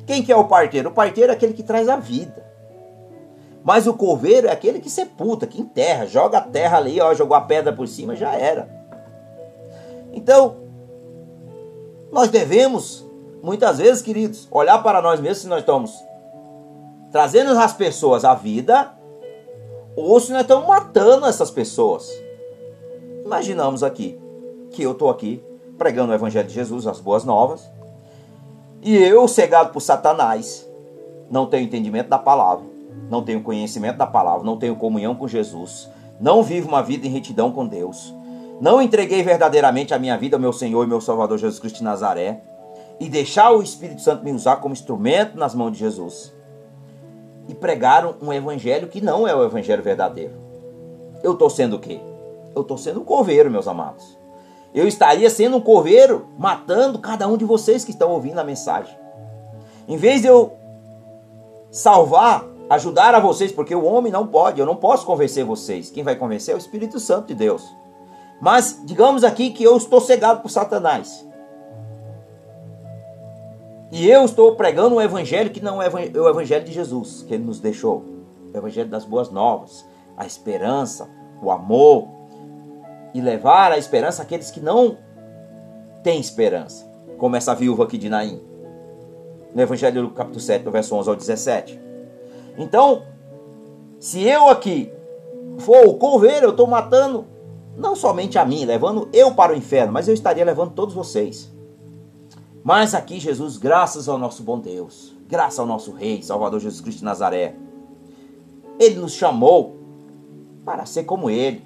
[0.06, 0.90] Quem que é o parteiro?
[0.90, 2.44] O parteiro é aquele que traz a vida.
[3.64, 7.36] Mas o coveiro é aquele que sepulta, que enterra, joga a terra ali, ó, jogou
[7.36, 8.70] a pedra por cima, já era.
[10.12, 10.58] Então,
[12.12, 13.04] nós devemos,
[13.42, 15.92] muitas vezes, queridos, olhar para nós mesmos se nós estamos
[17.14, 18.92] trazendo as pessoas à vida
[19.96, 22.12] ou se nós estamos matando essas pessoas.
[23.24, 24.20] Imaginamos aqui
[24.72, 25.42] que eu estou aqui
[25.78, 27.70] pregando o Evangelho de Jesus, as boas novas,
[28.82, 30.68] e eu, cegado por Satanás,
[31.30, 32.66] não tenho entendimento da palavra,
[33.10, 35.88] não tenho conhecimento da palavra, não tenho comunhão com Jesus,
[36.20, 38.14] não vivo uma vida em retidão com Deus,
[38.60, 41.84] não entreguei verdadeiramente a minha vida ao meu Senhor e meu Salvador Jesus Cristo de
[41.84, 42.42] Nazaré,
[43.00, 46.34] e deixar o Espírito Santo me usar como instrumento nas mãos de Jesus
[47.48, 50.34] e pregaram um evangelho que não é o evangelho verdadeiro.
[51.22, 52.00] Eu estou sendo o quê?
[52.56, 54.18] Eu estou sendo um coveiro, meus amados.
[54.74, 58.98] Eu estaria sendo um coveiro matando cada um de vocês que estão ouvindo a mensagem.
[59.88, 60.54] Em vez de eu
[61.70, 65.90] salvar, ajudar a vocês, porque o homem não pode, eu não posso convencer vocês.
[65.90, 67.64] Quem vai convencer é o Espírito Santo de Deus.
[68.42, 71.26] Mas digamos aqui que eu estou cegado por Satanás.
[73.94, 77.44] E eu estou pregando um evangelho que não é o evangelho de Jesus, que ele
[77.44, 78.04] nos deixou.
[78.52, 79.86] O evangelho das boas novas,
[80.18, 81.08] a esperança,
[81.40, 82.08] o amor.
[83.14, 84.98] E levar a esperança àqueles que não
[86.02, 86.92] têm esperança.
[87.20, 88.42] Como essa viúva aqui de Naim.
[89.54, 91.80] No evangelho do capítulo 7, do verso 11 ao 17.
[92.58, 93.04] Então,
[94.00, 94.92] se eu aqui
[95.60, 97.28] for o coveiro, eu estou matando
[97.78, 101.53] não somente a mim, levando eu para o inferno, mas eu estaria levando todos vocês.
[102.64, 107.00] Mas aqui Jesus, graças ao nosso bom Deus, graças ao nosso Rei, Salvador Jesus Cristo
[107.00, 107.56] de Nazaré,
[108.80, 109.76] Ele nos chamou
[110.64, 111.62] para ser como Ele,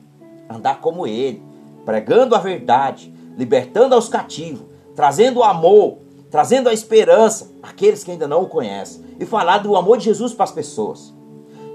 [0.50, 1.44] andar como Ele,
[1.86, 6.00] pregando a verdade, libertando aos cativos, trazendo o amor,
[6.32, 10.34] trazendo a esperança àqueles que ainda não o conhecem e falar do amor de Jesus
[10.34, 11.14] para as pessoas.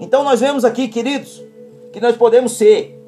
[0.01, 1.41] Então nós vemos aqui, queridos,
[1.93, 3.01] que nós podemos ser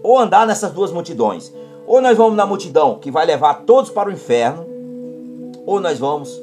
[0.00, 1.52] ou andar nessas duas multidões,
[1.88, 4.75] ou nós vamos na multidão que vai levar todos para o inferno,
[5.66, 6.40] ou nós vamos,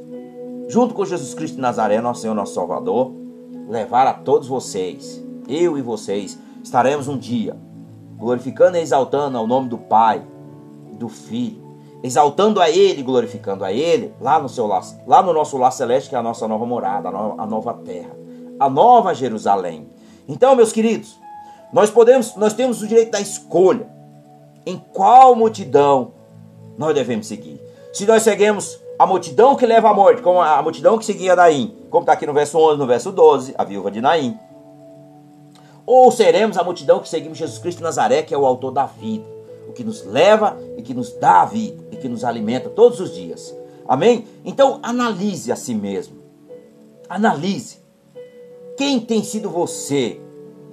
[0.67, 3.13] junto com Jesus Cristo de Nazaré, nosso Senhor, nosso Salvador,
[3.69, 7.55] levar a todos vocês, eu e vocês, estaremos um dia
[8.17, 10.21] glorificando e exaltando ao nome do Pai,
[10.93, 11.63] do Filho,
[12.03, 16.15] exaltando a Ele, glorificando a Ele, lá no seu lá no nosso lar celeste, que
[16.15, 18.15] é a nossa nova morada, a nova terra,
[18.59, 19.87] a nova Jerusalém.
[20.27, 21.17] Então, meus queridos,
[21.71, 23.87] nós podemos, nós temos o direito da escolha
[24.65, 26.13] em qual multidão
[26.77, 27.59] nós devemos seguir.
[27.93, 31.75] Se nós seguimos a multidão que leva à morte, como a multidão que seguia Naim,
[31.89, 34.37] como está aqui no verso 11, no verso 12, a viúva de Naim.
[35.85, 38.85] Ou seremos a multidão que seguimos Jesus Cristo de Nazaré, que é o autor da
[38.85, 39.25] vida,
[39.67, 42.99] o que nos leva e que nos dá a vida e que nos alimenta todos
[42.99, 43.55] os dias.
[43.87, 44.25] Amém?
[44.45, 46.21] Então analise a si mesmo.
[47.09, 47.79] Analise.
[48.77, 50.19] Quem tem sido você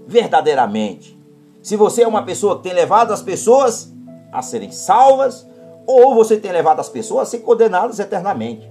[0.06, 1.18] verdadeiramente?
[1.62, 3.92] Se você é uma pessoa que tem levado as pessoas
[4.32, 5.46] a serem salvas,
[5.86, 8.70] ou você tem levado as pessoas a ser condenadas eternamente.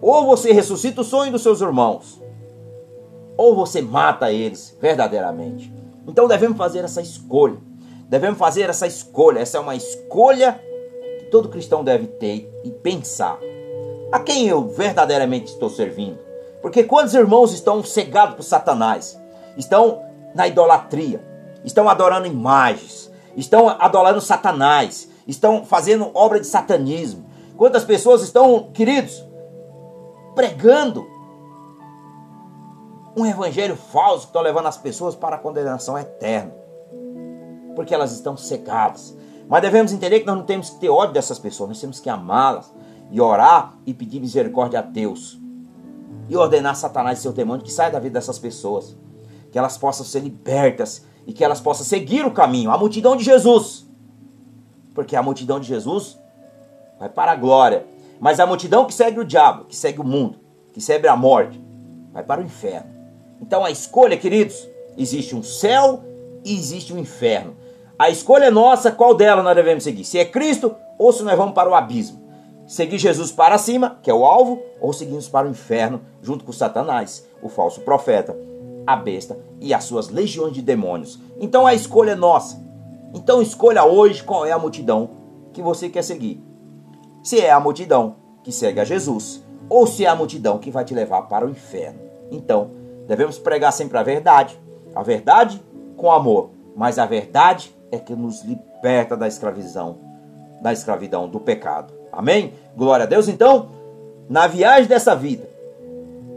[0.00, 2.22] Ou você ressuscita o sonho dos seus irmãos,
[3.36, 5.72] ou você mata eles verdadeiramente.
[6.06, 7.58] Então devemos fazer essa escolha.
[8.08, 9.40] Devemos fazer essa escolha.
[9.40, 10.60] Essa é uma escolha
[11.18, 13.38] que todo cristão deve ter e pensar.
[14.10, 16.18] A quem eu verdadeiramente estou servindo?
[16.60, 19.18] Porque quantos irmãos estão cegados por Satanás?
[19.56, 20.02] Estão
[20.34, 21.24] na idolatria,
[21.64, 27.26] estão adorando imagens, estão adorando Satanás, estão fazendo obra de satanismo.
[27.56, 29.24] Quantas pessoas estão, queridos,
[30.34, 31.06] pregando
[33.16, 36.54] um evangelho falso que estão levando as pessoas para a condenação eterna.
[37.74, 39.16] Porque elas estão cegadas.
[39.48, 42.08] Mas devemos entender que nós não temos que ter ódio dessas pessoas, nós temos que
[42.08, 42.72] amá-las
[43.10, 45.38] e orar e pedir misericórdia a Deus.
[46.28, 48.96] E ordenar Satanás e seu demônio que saia da vida dessas pessoas.
[49.50, 53.24] Que elas possam ser libertas e que elas possam seguir o caminho, a multidão de
[53.24, 53.89] Jesus.
[55.00, 56.18] Porque a multidão de Jesus
[56.98, 57.86] vai para a glória.
[58.20, 60.38] Mas a multidão que segue o diabo, que segue o mundo,
[60.74, 61.58] que segue a morte,
[62.12, 62.90] vai para o inferno.
[63.40, 66.04] Então a escolha, queridos, existe um céu
[66.44, 67.56] e existe um inferno.
[67.98, 70.04] A escolha é nossa, qual dela nós devemos seguir?
[70.04, 72.20] Se é Cristo ou se nós vamos para o abismo.
[72.66, 76.52] Seguir Jesus para cima, que é o alvo, ou seguimos para o inferno, junto com
[76.52, 78.36] Satanás, o falso profeta,
[78.86, 81.18] a besta e as suas legiões de demônios.
[81.40, 82.68] Então a escolha é nossa.
[83.14, 85.10] Então escolha hoje qual é a multidão
[85.52, 86.42] que você quer seguir.
[87.22, 90.84] Se é a multidão que segue a Jesus, ou se é a multidão que vai
[90.84, 92.00] te levar para o inferno.
[92.30, 92.70] Então,
[93.10, 94.56] Devemos pregar sempre a verdade,
[94.94, 95.60] a verdade
[95.96, 99.98] com amor, mas a verdade é que nos liberta da escravidão,
[100.62, 101.92] da escravidão do pecado.
[102.12, 102.54] Amém?
[102.76, 103.26] Glória a Deus.
[103.26, 103.70] Então,
[104.28, 105.50] na viagem dessa vida,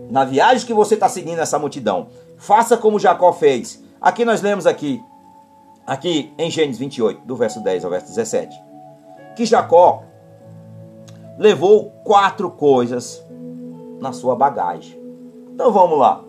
[0.10, 2.08] na viagem que você está seguindo essa multidão,
[2.38, 3.80] faça como Jacó fez.
[4.02, 5.00] Aqui nós lemos aqui,
[5.86, 8.56] aqui em Gênesis 28, do verso 10 ao verso 17,
[9.36, 10.04] que Jacó
[11.38, 13.24] levou quatro coisas
[14.00, 15.02] na sua bagagem.
[15.54, 16.24] Então vamos lá.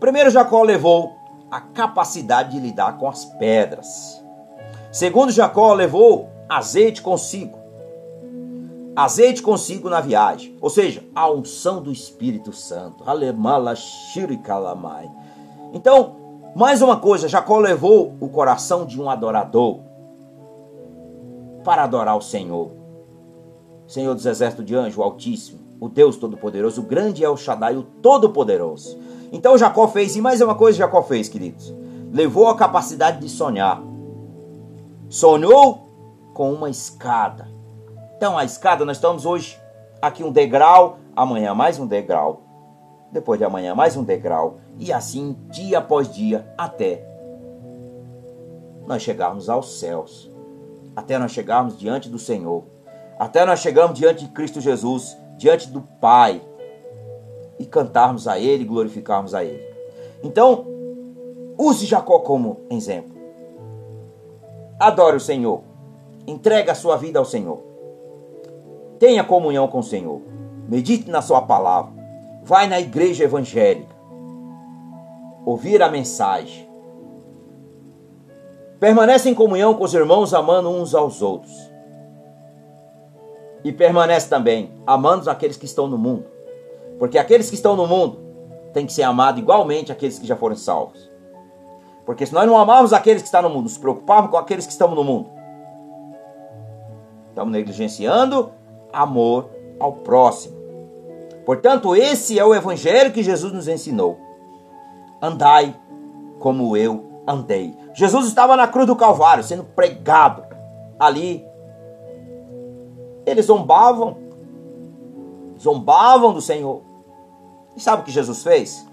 [0.00, 1.12] Primeiro, Jacó levou
[1.50, 4.22] a capacidade de lidar com as pedras.
[4.92, 7.58] Segundo, Jacó levou azeite consigo.
[8.94, 13.04] Azeite consigo na viagem, ou seja, a unção do Espírito Santo.
[15.72, 16.16] Então,
[16.54, 19.80] mais uma coisa, Jacó levou o coração de um adorador
[21.64, 22.70] para adorar o Senhor.
[23.86, 27.76] Senhor dos exércitos de anjo, o Altíssimo, o Deus Todo-Poderoso, o grande é o Shaddai,
[27.76, 28.98] o Todo-Poderoso.
[29.32, 31.74] Então Jacó fez, e mais uma coisa Jacó fez, queridos.
[32.12, 33.82] Levou a capacidade de sonhar.
[35.08, 35.88] Sonhou
[36.34, 37.48] com uma escada.
[38.16, 39.58] Então a escada, nós estamos hoje
[40.00, 42.42] aqui um degrau, amanhã mais um degrau,
[43.10, 47.06] depois de amanhã mais um degrau, e assim dia após dia até
[48.86, 50.30] nós chegarmos aos céus,
[50.96, 52.64] até nós chegarmos diante do Senhor,
[53.18, 56.40] até nós chegarmos diante de Cristo Jesus, diante do Pai,
[57.58, 59.62] e cantarmos a Ele, glorificarmos a Ele.
[60.22, 60.66] Então,
[61.58, 63.16] use Jacó como exemplo.
[64.78, 65.62] Adore o Senhor.
[66.26, 67.60] Entregue a sua vida ao Senhor.
[68.98, 70.20] Tenha comunhão com o Senhor.
[70.68, 71.97] Medite na sua palavra.
[72.48, 73.94] Vai na igreja evangélica.
[75.46, 76.68] Ouvir a mensagem.
[78.80, 81.54] Permanece em comunhão com os irmãos, amando uns aos outros.
[83.62, 86.38] E permanece também amando aqueles que estão no mundo
[86.98, 88.18] porque aqueles que estão no mundo
[88.72, 91.08] têm que ser amados igualmente aqueles que já foram salvos.
[92.04, 94.72] Porque se nós não amarmos aqueles que estão no mundo, nos preocuparmos com aqueles que
[94.72, 95.30] estão no mundo,
[97.28, 98.50] estamos negligenciando
[98.92, 99.48] amor
[99.78, 100.57] ao próximo.
[101.48, 104.18] Portanto, esse é o evangelho que Jesus nos ensinou.
[105.18, 105.74] Andai
[106.38, 107.74] como eu andei.
[107.94, 110.44] Jesus estava na cruz do Calvário, sendo pregado
[111.00, 111.42] ali.
[113.24, 114.18] Eles zombavam,
[115.58, 116.82] zombavam do Senhor.
[117.74, 118.86] E sabe o que Jesus fez?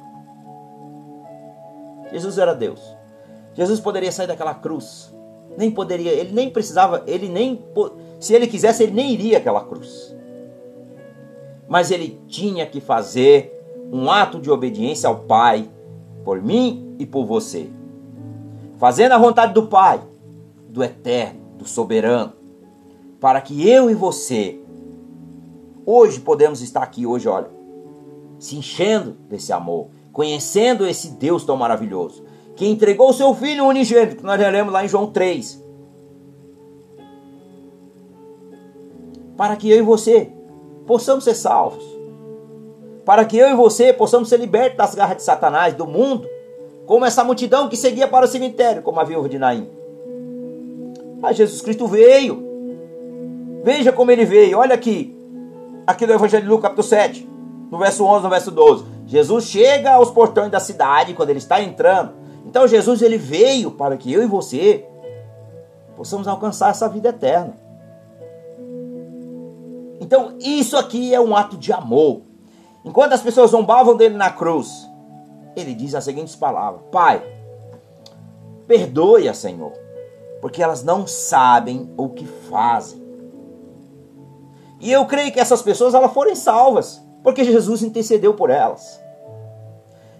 [2.09, 2.79] Jesus era Deus.
[3.53, 5.13] Jesus poderia sair daquela cruz.
[5.57, 7.65] Nem poderia, ele nem precisava, ele nem
[8.17, 10.14] se ele quisesse, ele nem iria àquela cruz
[11.67, 13.51] mas ele tinha que fazer
[13.91, 15.69] um ato de obediência ao Pai,
[16.23, 17.69] por mim e por você.
[18.77, 20.01] Fazendo a vontade do Pai,
[20.69, 22.33] do Eterno, do Soberano,
[23.19, 24.59] para que eu e você,
[25.85, 27.49] hoje podemos estar aqui, hoje, olha,
[28.37, 32.23] se enchendo desse amor, conhecendo esse Deus tão maravilhoso,
[32.55, 35.63] que entregou o seu Filho unigênito, que nós já lemos lá em João 3.
[39.35, 40.31] Para que eu e você
[40.85, 41.83] possamos ser salvos.
[43.03, 46.27] Para que eu e você possamos ser libertos das garras de Satanás, do mundo,
[46.85, 49.69] como essa multidão que seguia para o cemitério, como a viúva de Naim.
[51.19, 52.43] Mas Jesus Cristo veio.
[53.63, 54.57] Veja como ele veio.
[54.59, 55.15] Olha aqui.
[55.85, 57.29] Aqui no Evangelho de Lucas, capítulo 7,
[57.71, 58.85] no verso 11, no verso 12.
[59.05, 62.13] Jesus chega aos portões da cidade quando ele está entrando.
[62.45, 64.85] Então Jesus ele veio para que eu e você
[65.95, 67.64] possamos alcançar essa vida eterna.
[70.05, 72.21] Então, isso aqui é um ato de amor.
[72.85, 74.87] Enquanto as pessoas zombavam dele na cruz,
[75.55, 77.23] ele diz as seguintes palavras: Pai,
[78.67, 79.73] perdoe-a, Senhor,
[80.41, 83.03] porque elas não sabem o que fazem.
[84.79, 89.01] E eu creio que essas pessoas elas foram salvas, porque Jesus intercedeu por elas.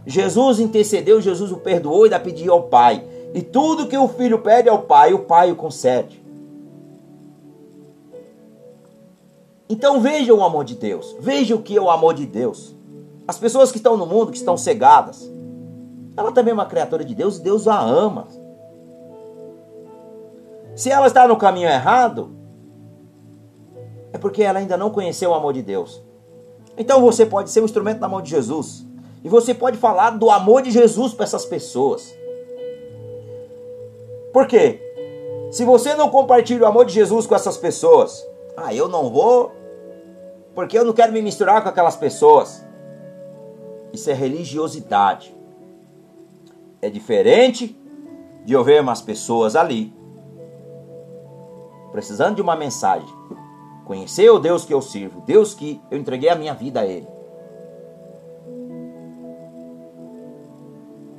[0.04, 3.06] Jesus intercedeu, Jesus o perdoou e dá pediu ao Pai.
[3.36, 6.25] E tudo que o filho pede ao Pai, o Pai o concede.
[9.70, 11.16] Então veja o amor de Deus.
[11.20, 12.76] Veja o que é o amor de Deus.
[13.28, 15.32] As pessoas que estão no mundo, que estão cegadas,
[16.16, 18.28] ela também é uma criatura de Deus e Deus a ama.
[20.76, 22.32] Se ela está no caminho errado,
[24.14, 26.04] é porque ela ainda não conheceu o amor de Deus.
[26.78, 28.86] Então você pode ser um instrumento da mão de Jesus.
[29.24, 32.16] E você pode falar do amor de Jesus para essas pessoas.
[34.32, 34.80] Por quê?
[35.50, 38.26] Se você não compartilha o amor de Jesus com essas pessoas,
[38.58, 39.52] ah, eu não vou
[40.54, 42.66] porque eu não quero me misturar com aquelas pessoas.
[43.92, 45.36] Isso é religiosidade.
[46.82, 47.78] É diferente
[48.46, 49.94] de eu ver umas pessoas ali
[51.96, 53.08] precisando de uma mensagem.
[53.86, 57.08] Conhecer o Deus que eu sirvo, Deus que eu entreguei a minha vida a Ele.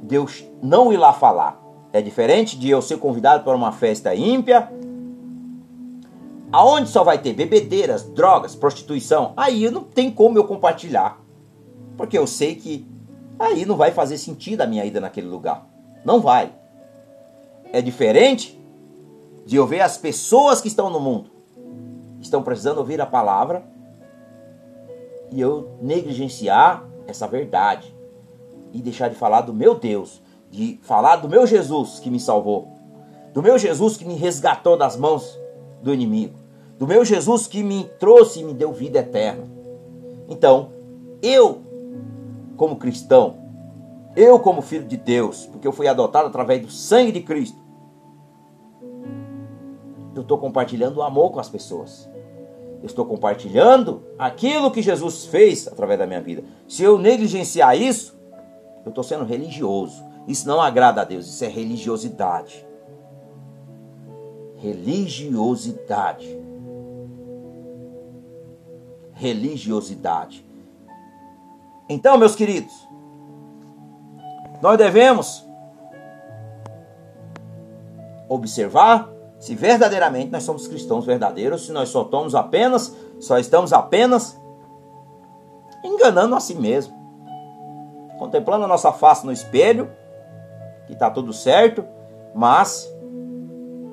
[0.02, 1.62] Deus não ir lá falar.
[1.94, 4.70] É diferente de eu ser convidado para uma festa ímpia
[6.56, 11.20] aonde só vai ter bebedeiras, drogas, prostituição, aí não tem como eu compartilhar.
[11.98, 12.88] Porque eu sei que
[13.38, 15.66] aí não vai fazer sentido a minha ida naquele lugar.
[16.02, 16.50] Não vai.
[17.70, 18.58] É diferente
[19.44, 21.30] de eu ver as pessoas que estão no mundo,
[22.22, 23.62] estão precisando ouvir a palavra,
[25.30, 27.94] e eu negligenciar essa verdade
[28.72, 32.72] e deixar de falar do meu Deus, de falar do meu Jesus que me salvou,
[33.34, 35.38] do meu Jesus que me resgatou das mãos
[35.82, 36.45] do inimigo,
[36.78, 39.44] do meu Jesus que me trouxe e me deu vida eterna.
[40.28, 40.70] Então,
[41.22, 41.62] eu,
[42.56, 43.38] como cristão,
[44.14, 47.58] eu, como filho de Deus, porque eu fui adotado através do sangue de Cristo,
[50.14, 52.08] eu estou compartilhando o amor com as pessoas.
[52.80, 56.42] Eu estou compartilhando aquilo que Jesus fez através da minha vida.
[56.68, 58.18] Se eu negligenciar isso,
[58.84, 60.02] eu estou sendo religioso.
[60.26, 62.66] Isso não agrada a Deus, isso é religiosidade
[64.56, 66.38] religiosidade.
[69.16, 70.46] Religiosidade.
[71.88, 72.72] Então, meus queridos,
[74.62, 75.46] nós devemos
[78.28, 79.08] observar
[79.38, 84.40] se verdadeiramente nós somos cristãos verdadeiros, se nós só apenas, só estamos apenas
[85.84, 86.96] enganando a si mesmo.
[88.18, 89.90] Contemplando a nossa face no espelho,
[90.86, 91.84] que está tudo certo,
[92.34, 92.90] mas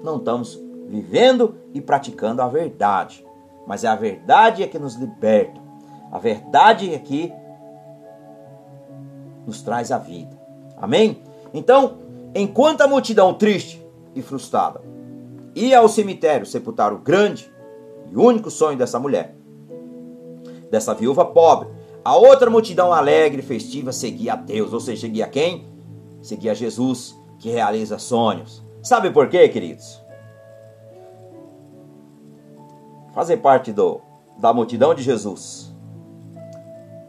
[0.02, 3.26] não estamos vivendo e praticando a verdade.
[3.68, 5.62] Mas é a verdade é que nos liberta.
[6.12, 7.32] A verdade é que
[9.46, 10.38] nos traz a vida.
[10.78, 11.22] Amém?
[11.54, 11.98] Então,
[12.36, 13.86] enquanto a multidão triste
[14.16, 14.82] e frustrada
[15.56, 17.52] ia ao cemitério sepultar o grande
[18.12, 19.36] e único sonho dessa mulher,
[20.70, 21.70] dessa viúva pobre,
[22.04, 25.68] a outra multidão alegre e festiva seguia a Deus, ou seja, seguia quem?
[26.22, 28.64] Seguia Jesus, que realiza sonhos.
[28.82, 30.03] Sabe por quê, queridos?
[33.14, 34.02] Fazer parte do,
[34.38, 35.74] da multidão de Jesus.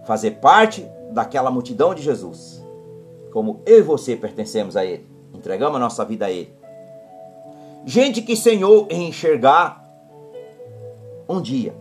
[0.07, 2.63] Fazer parte daquela multidão de Jesus.
[3.33, 5.07] Como eu e você pertencemos a Ele.
[5.33, 6.53] Entregamos a nossa vida a Ele.
[7.85, 9.85] Gente que sonhou em enxergar
[11.29, 11.75] um dia.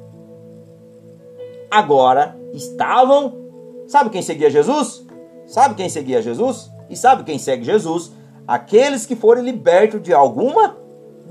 [1.69, 3.41] Agora estavam.
[3.87, 5.05] Sabe quem seguia Jesus?
[5.45, 6.71] Sabe quem seguia Jesus?
[6.89, 8.11] E sabe quem segue Jesus?
[8.47, 10.77] aqueles que forem libertos de alguma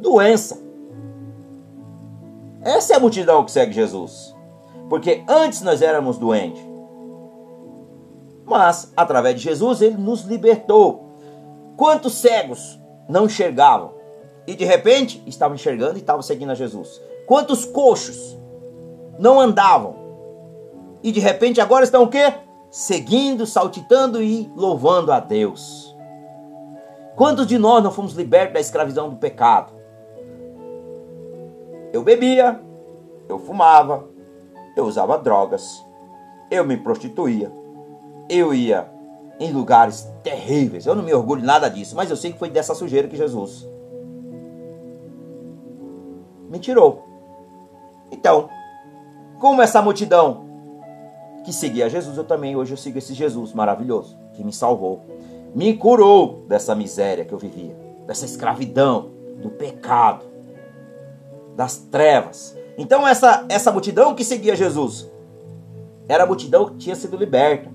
[0.01, 0.62] doença.
[2.65, 4.35] Essa é a multidão que segue Jesus.
[4.89, 6.63] Porque antes nós éramos doentes.
[8.45, 11.13] Mas, através de Jesus, ele nos libertou.
[11.77, 13.93] Quantos cegos não enxergavam?
[14.47, 17.01] E de repente estavam enxergando e estavam seguindo a Jesus.
[17.27, 18.37] Quantos coxos
[19.19, 19.95] não andavam?
[21.03, 22.35] E de repente agora estão o quê?
[22.71, 25.97] Seguindo, saltitando e louvando a Deus.
[27.17, 29.73] Quantos de nós não fomos libertos da escravidão do pecado?
[31.93, 32.61] Eu bebia,
[33.29, 34.09] eu fumava,
[34.77, 35.85] eu usava drogas,
[36.51, 37.53] eu me prostituía,
[38.29, 38.91] eu ia
[39.39, 40.87] em lugares terríveis.
[40.87, 43.69] Eu não me orgulho nada disso, mas eu sei que foi dessa sujeira que Jesus
[46.49, 47.03] me tirou.
[48.11, 48.49] Então,
[49.41, 50.47] como essa multidão
[51.45, 55.01] que seguia Jesus, eu também hoje eu sigo esse Jesus maravilhoso que me salvou,
[55.55, 57.77] me curou dessa miséria que eu vivia,
[58.07, 60.25] dessa escravidão, do pecado,
[61.57, 62.57] das trevas.
[62.79, 65.11] Então essa essa multidão que seguia Jesus
[66.09, 67.71] era a multidão que tinha sido liberta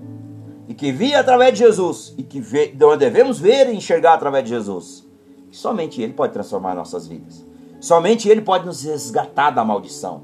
[0.68, 2.68] e que via através de Jesus e que vê,
[2.98, 5.06] devemos ver e enxergar através de Jesus.
[5.50, 7.44] somente Ele pode transformar nossas vidas.
[7.80, 10.22] Somente Ele pode nos resgatar da maldição.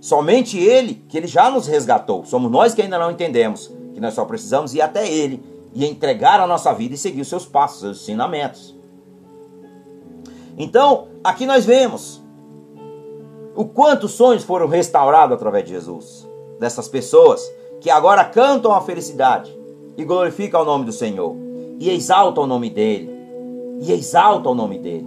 [0.00, 2.24] Somente Ele, que Ele já nos resgatou.
[2.26, 5.42] Somos nós que ainda não entendemos, que nós só precisamos ir até Ele
[5.72, 8.76] e entregar a nossa vida e seguir os seus passos, seus ensinamentos.
[10.58, 12.22] Então, aqui nós vemos
[13.56, 16.28] o quanto sonhos foram restaurados através de Jesus.
[16.60, 17.42] Dessas pessoas
[17.80, 19.56] que agora cantam a felicidade
[19.96, 21.34] e glorificam o nome do Senhor
[21.78, 23.10] e exaltam o nome dele.
[23.80, 25.06] E exaltam o nome dele.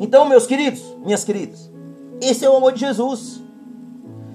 [0.00, 1.70] Então, meus queridos, minhas queridas,
[2.20, 3.42] esse é o amor de Jesus.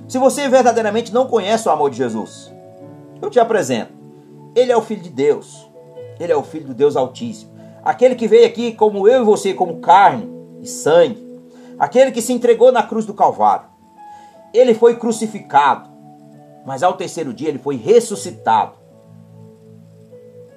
[0.07, 2.53] Se você verdadeiramente não conhece o amor de Jesus,
[3.21, 3.91] eu te apresento.
[4.55, 5.69] Ele é o Filho de Deus.
[6.19, 7.51] Ele é o Filho do Deus Altíssimo.
[7.83, 10.29] Aquele que veio aqui como eu e você, como carne
[10.61, 11.26] e sangue.
[11.79, 13.67] Aquele que se entregou na cruz do Calvário.
[14.53, 15.89] Ele foi crucificado,
[16.65, 18.73] mas ao terceiro dia ele foi ressuscitado.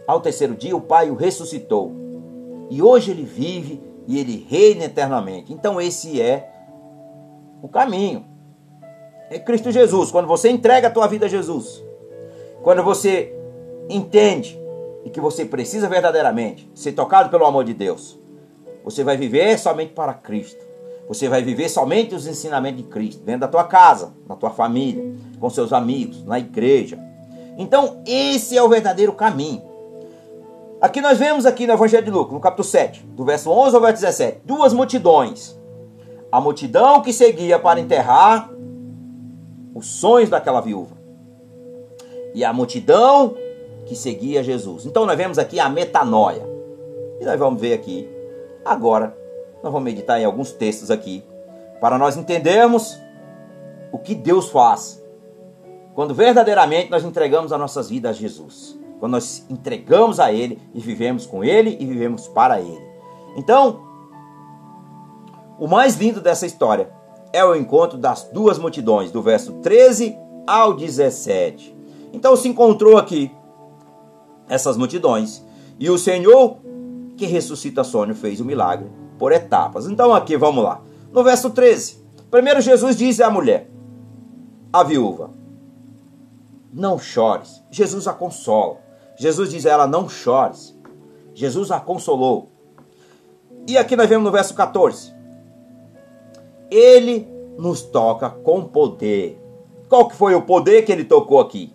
[0.06, 1.92] Ao terceiro dia o Pai o ressuscitou.
[2.70, 5.52] E hoje ele vive e ele reina eternamente.
[5.52, 6.50] Então esse é
[7.62, 8.24] o caminho.
[9.28, 10.10] É Cristo Jesus.
[10.10, 11.84] Quando você entrega a tua vida a Jesus,
[12.62, 13.34] quando você
[13.88, 14.58] entende
[15.04, 18.18] e que você precisa verdadeiramente ser tocado pelo amor de Deus,
[18.84, 20.69] você vai viver somente para Cristo.
[21.10, 25.12] Você vai viver somente os ensinamentos de Cristo, dentro da tua casa, na tua família,
[25.40, 26.96] com seus amigos, na igreja.
[27.58, 29.60] Então, esse é o verdadeiro caminho.
[30.80, 33.82] Aqui nós vemos aqui no Evangelho de Lucas, no capítulo 7, do verso 11 ao
[33.82, 35.58] verso 17, duas multidões.
[36.30, 38.48] A multidão que seguia para enterrar
[39.74, 40.96] os sonhos daquela viúva.
[42.32, 43.34] E a multidão
[43.84, 44.86] que seguia Jesus.
[44.86, 46.48] Então nós vemos aqui a metanoia.
[47.20, 48.08] E nós vamos ver aqui
[48.64, 49.18] agora,
[49.62, 51.24] nós vamos meditar em alguns textos aqui
[51.80, 52.98] para nós entendermos
[53.92, 55.02] o que Deus faz
[55.94, 60.78] quando verdadeiramente nós entregamos as nossas vidas a Jesus quando nós entregamos a Ele e
[60.78, 62.86] vivemos com Ele e vivemos para Ele.
[63.34, 63.80] Então,
[65.58, 66.90] o mais lindo dessa história
[67.32, 71.74] é o encontro das duas multidões, do verso 13 ao 17.
[72.12, 73.30] Então se encontrou aqui
[74.48, 75.42] essas multidões
[75.78, 76.58] e o Senhor
[77.16, 78.88] que ressuscita Sônia fez o milagre
[79.20, 79.86] por etapas.
[79.86, 80.80] Então aqui vamos lá.
[81.12, 83.70] No verso 13, primeiro Jesus diz à mulher,
[84.72, 85.30] a viúva,
[86.72, 87.62] não chores.
[87.70, 88.78] Jesus a consola.
[89.16, 90.74] Jesus diz a ela: Não chores.
[91.34, 92.50] Jesus a consolou.
[93.68, 95.12] E aqui nós vemos no verso 14:
[96.70, 99.38] Ele nos toca com poder.
[99.88, 101.74] Qual que foi o poder que ele tocou aqui?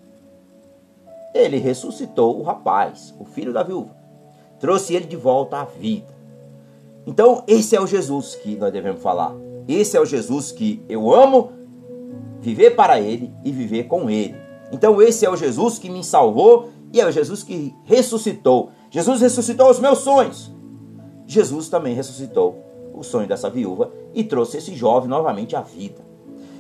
[1.34, 3.94] Ele ressuscitou o rapaz, o filho da viúva.
[4.58, 6.15] Trouxe ele de volta à vida.
[7.06, 9.34] Então, esse é o Jesus que nós devemos falar.
[9.68, 11.52] Esse é o Jesus que eu amo
[12.40, 14.36] viver para ele e viver com ele.
[14.72, 18.72] Então, esse é o Jesus que me salvou e é o Jesus que ressuscitou.
[18.90, 20.52] Jesus ressuscitou os meus sonhos.
[21.28, 26.02] Jesus também ressuscitou o sonho dessa viúva e trouxe esse jovem novamente à vida.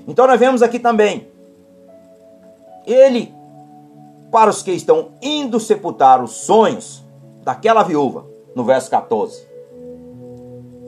[0.07, 1.27] Então nós vemos aqui também
[2.85, 3.33] ele
[4.31, 7.03] para os que estão indo sepultar os sonhos
[7.43, 9.54] daquela viúva, no verso 14.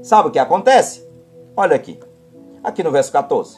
[0.07, 1.05] Sabe o que acontece?
[1.53, 1.99] Olha aqui.
[2.63, 3.57] Aqui no verso 14.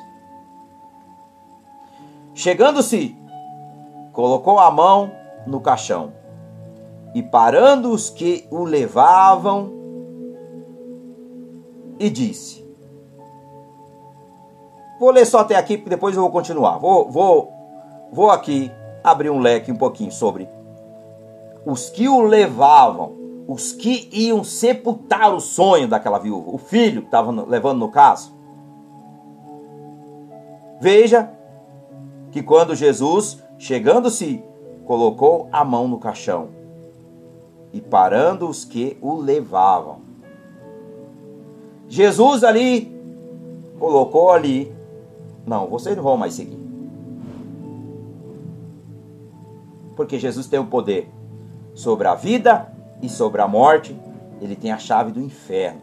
[2.34, 3.16] Chegando-se,
[4.14, 5.12] colocou a mão
[5.46, 6.12] no caixão.
[7.14, 9.72] E parando os que o levavam,
[12.00, 12.68] e disse:
[15.00, 16.80] Vou ler só até aqui, porque depois eu vou continuar.
[16.80, 17.54] Vou, vou,
[18.12, 18.72] vou aqui
[19.04, 20.50] abrir um leque um pouquinho sobre
[21.64, 23.19] os que o levavam,
[23.50, 28.32] os que iam sepultar o sonho daquela viúva, o filho que estava levando no caso.
[30.80, 31.32] Veja
[32.30, 34.44] que quando Jesus, chegando-se
[34.86, 36.50] colocou a mão no caixão
[37.74, 40.02] e parando os que o levavam.
[41.88, 42.96] Jesus ali
[43.80, 44.72] colocou ali,
[45.44, 46.60] não, vocês não vão mais seguir.
[49.96, 51.10] Porque Jesus tem o poder
[51.74, 54.00] sobre a vida e sobre a morte,
[54.42, 55.82] ele tem a chave do inferno.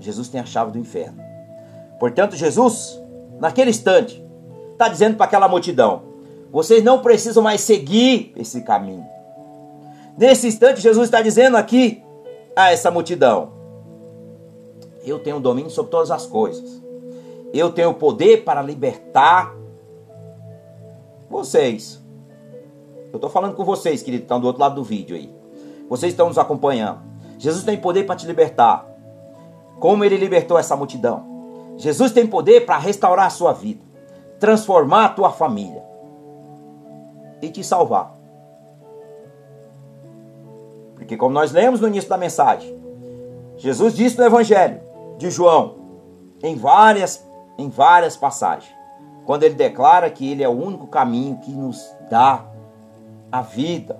[0.00, 1.22] Jesus tem a chave do inferno.
[1.98, 3.02] Portanto, Jesus
[3.42, 4.24] naquele instante,
[4.70, 6.02] está dizendo para aquela multidão:
[6.52, 9.04] vocês não precisam mais seguir esse caminho.
[10.16, 12.02] Nesse instante, Jesus está dizendo aqui
[12.54, 13.52] a essa multidão:
[15.04, 16.80] Eu tenho domínio sobre todas as coisas.
[17.52, 19.54] Eu tenho poder para libertar
[21.28, 22.01] vocês.
[23.12, 25.30] Eu estou falando com vocês, queridos, que estão do outro lado do vídeo aí.
[25.88, 27.00] Vocês estão nos acompanhando.
[27.38, 28.86] Jesus tem poder para te libertar.
[29.78, 31.30] Como ele libertou essa multidão.
[31.76, 33.82] Jesus tem poder para restaurar a sua vida,
[34.38, 35.82] transformar a tua família
[37.42, 38.14] e te salvar.
[40.94, 42.80] Porque como nós lemos no início da mensagem,
[43.56, 44.80] Jesus disse no evangelho
[45.18, 45.76] de João,
[46.42, 47.26] em várias
[47.58, 48.72] em várias passagens,
[49.26, 52.46] quando ele declara que ele é o único caminho que nos dá
[53.32, 53.98] a vida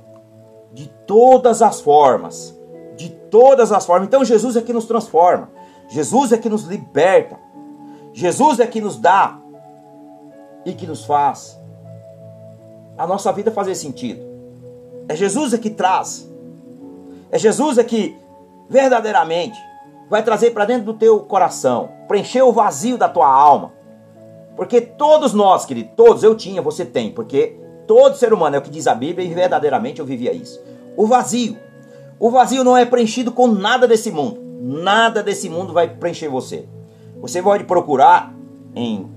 [0.72, 2.56] de todas as formas,
[2.96, 4.06] de todas as formas.
[4.06, 5.50] Então Jesus é que nos transforma.
[5.88, 7.38] Jesus é que nos liberta.
[8.12, 9.40] Jesus é que nos dá
[10.64, 11.58] e que nos faz
[12.96, 14.20] a nossa vida fazer sentido.
[15.08, 16.30] É Jesus é que traz.
[17.30, 18.16] É Jesus é que
[18.68, 19.58] verdadeiramente
[20.08, 23.72] vai trazer para dentro do teu coração, preencher o vazio da tua alma.
[24.54, 28.62] Porque todos nós, querido, todos eu tinha, você tem, porque todo ser humano é o
[28.62, 30.60] que diz a Bíblia e verdadeiramente eu vivia isso.
[30.96, 31.56] O vazio.
[32.18, 34.40] O vazio não é preenchido com nada desse mundo.
[34.60, 36.66] Nada desse mundo vai preencher você.
[37.20, 38.34] Você pode procurar
[38.74, 39.10] em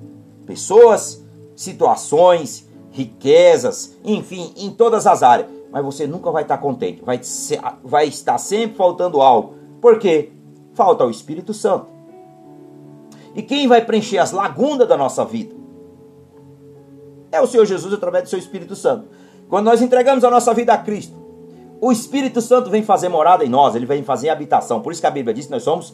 [0.45, 1.23] pessoas,
[1.55, 7.19] situações, riquezas, enfim, em todas as áreas, mas você nunca vai estar contente, vai,
[7.83, 9.55] vai estar sempre faltando algo.
[9.81, 10.31] Por quê?
[10.73, 11.87] Falta o Espírito Santo.
[13.35, 15.53] E quem vai preencher as lagunas da nossa vida?
[17.35, 19.05] É o Senhor Jesus através do seu Espírito Santo.
[19.49, 21.13] Quando nós entregamos a nossa vida a Cristo,
[21.81, 24.81] o Espírito Santo vem fazer morada em nós, ele vem fazer habitação.
[24.81, 25.93] Por isso que a Bíblia diz que nós somos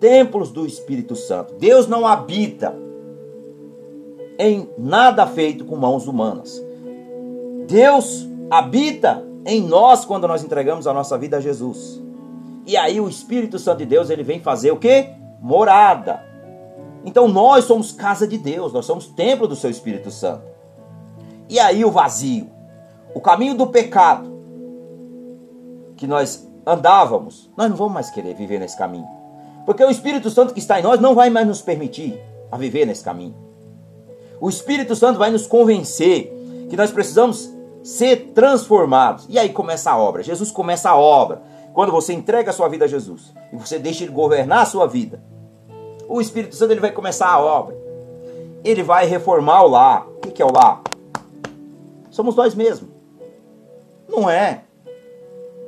[0.00, 1.54] templos do Espírito Santo.
[1.54, 2.74] Deus não habita
[4.38, 6.62] em nada feito com mãos humanas.
[7.66, 12.02] Deus habita em nós quando nós entregamos a nossa vida a Jesus.
[12.66, 15.10] E aí o Espírito Santo de Deus, ele vem fazer o quê?
[15.40, 16.22] Morada.
[17.04, 20.57] Então nós somos casa de Deus, nós somos templo do seu Espírito Santo.
[21.48, 22.50] E aí o vazio,
[23.14, 24.36] o caminho do pecado
[25.96, 29.08] que nós andávamos, nós não vamos mais querer viver nesse caminho.
[29.64, 32.18] Porque o Espírito Santo que está em nós não vai mais nos permitir
[32.50, 33.34] a viver nesse caminho.
[34.40, 36.32] O Espírito Santo vai nos convencer
[36.68, 39.26] que nós precisamos ser transformados.
[39.28, 40.22] E aí começa a obra.
[40.22, 41.42] Jesus começa a obra.
[41.72, 44.86] Quando você entrega a sua vida a Jesus e você deixa ele governar a sua
[44.86, 45.22] vida,
[46.08, 47.76] o Espírito Santo ele vai começar a obra.
[48.64, 50.06] Ele vai reformar o lar.
[50.06, 50.82] O que é o lar?
[52.18, 52.90] Somos nós mesmos.
[54.08, 54.64] Não é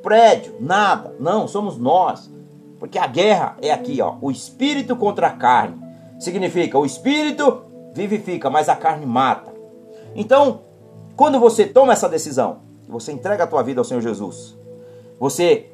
[0.02, 1.14] prédio, nada.
[1.20, 2.28] Não, somos nós.
[2.76, 5.80] Porque a guerra é aqui, ó, o espírito contra a carne.
[6.18, 7.62] Significa o espírito
[7.94, 9.54] vivifica, mas a carne mata.
[10.12, 10.62] Então,
[11.14, 14.58] quando você toma essa decisão, você entrega a tua vida ao Senhor Jesus,
[15.20, 15.70] você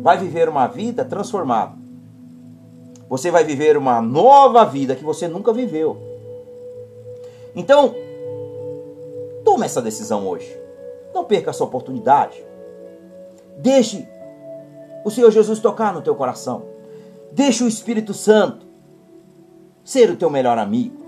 [0.00, 1.74] vai viver uma vida transformada.
[3.10, 5.98] Você vai viver uma nova vida que você nunca viveu.
[7.54, 8.07] Então,
[9.48, 10.54] tome essa decisão hoje.
[11.14, 12.44] Não perca essa oportunidade.
[13.56, 14.06] Deixe
[15.02, 16.64] o Senhor Jesus tocar no teu coração.
[17.32, 18.66] Deixa o Espírito Santo
[19.82, 21.02] ser o teu melhor amigo,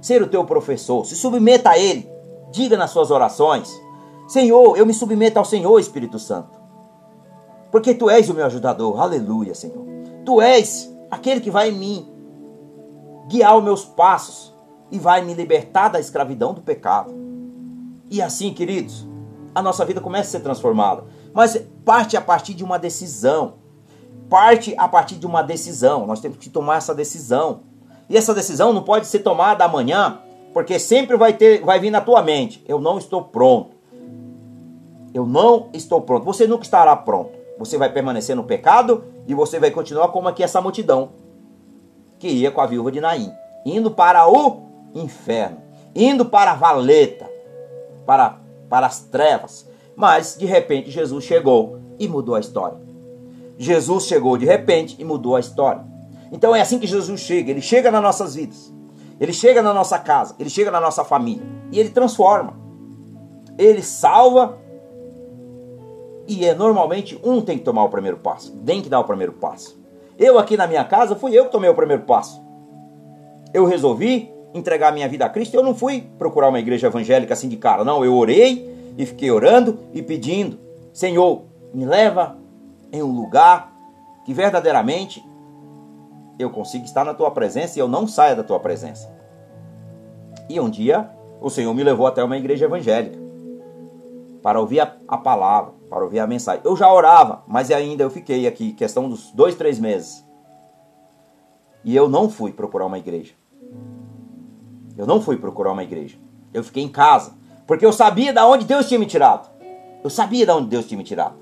[0.00, 1.06] ser o teu professor.
[1.06, 2.10] Se submeta a Ele.
[2.50, 3.70] Diga nas suas orações:
[4.26, 6.58] Senhor, eu me submeto ao Senhor, Espírito Santo.
[7.70, 9.00] Porque tu és o meu ajudador.
[9.00, 9.86] Aleluia, Senhor.
[10.24, 12.12] Tu és aquele que vai em mim
[13.28, 14.52] guiar os meus passos
[14.90, 17.29] e vai me libertar da escravidão do pecado.
[18.10, 19.06] E assim, queridos,
[19.54, 21.04] a nossa vida começa a ser transformada.
[21.32, 23.54] Mas parte a partir de uma decisão.
[24.28, 26.06] Parte a partir de uma decisão.
[26.06, 27.60] Nós temos que tomar essa decisão.
[28.08, 30.18] E essa decisão não pode ser tomada amanhã,
[30.52, 33.76] porque sempre vai ter, vai vir na tua mente: eu não estou pronto.
[35.14, 36.24] Eu não estou pronto.
[36.24, 37.30] Você nunca estará pronto.
[37.58, 41.10] Você vai permanecer no pecado e você vai continuar como aqui essa multidão
[42.18, 43.32] que ia com a viúva de Naim,
[43.64, 44.62] indo para o
[44.94, 45.58] inferno,
[45.94, 47.29] indo para a valeta,
[48.10, 49.70] para, para as trevas.
[49.94, 52.76] Mas de repente Jesus chegou e mudou a história.
[53.56, 55.84] Jesus chegou de repente e mudou a história.
[56.32, 57.52] Então é assim que Jesus chega.
[57.52, 58.74] Ele chega nas nossas vidas.
[59.20, 60.34] Ele chega na nossa casa.
[60.40, 61.46] Ele chega na nossa família.
[61.70, 62.54] E ele transforma.
[63.56, 64.58] Ele salva.
[66.26, 68.50] E é normalmente um tem que tomar o primeiro passo.
[68.66, 69.80] Tem que dar o primeiro passo.
[70.18, 72.42] Eu aqui na minha casa fui eu que tomei o primeiro passo.
[73.54, 75.54] Eu resolvi entregar minha vida a Cristo.
[75.54, 77.84] Eu não fui procurar uma igreja evangélica assim de cara.
[77.84, 80.58] Não, eu orei e fiquei orando e pedindo:
[80.92, 82.36] Senhor, me leva
[82.92, 83.72] em um lugar
[84.24, 85.24] que verdadeiramente
[86.38, 89.12] eu consiga estar na tua presença e eu não saia da tua presença.
[90.48, 93.18] E um dia o Senhor me levou até uma igreja evangélica
[94.42, 96.62] para ouvir a, a, palavra, para ouvir a mensagem.
[96.64, 100.26] Eu já orava, mas ainda eu fiquei aqui, questão dos dois, três meses.
[101.84, 103.34] E eu não fui procurar uma igreja.
[104.96, 106.16] Eu não fui procurar uma igreja.
[106.52, 107.32] Eu fiquei em casa,
[107.66, 109.48] porque eu sabia de onde Deus tinha me tirado.
[110.02, 111.36] Eu sabia de onde Deus tinha me tirado.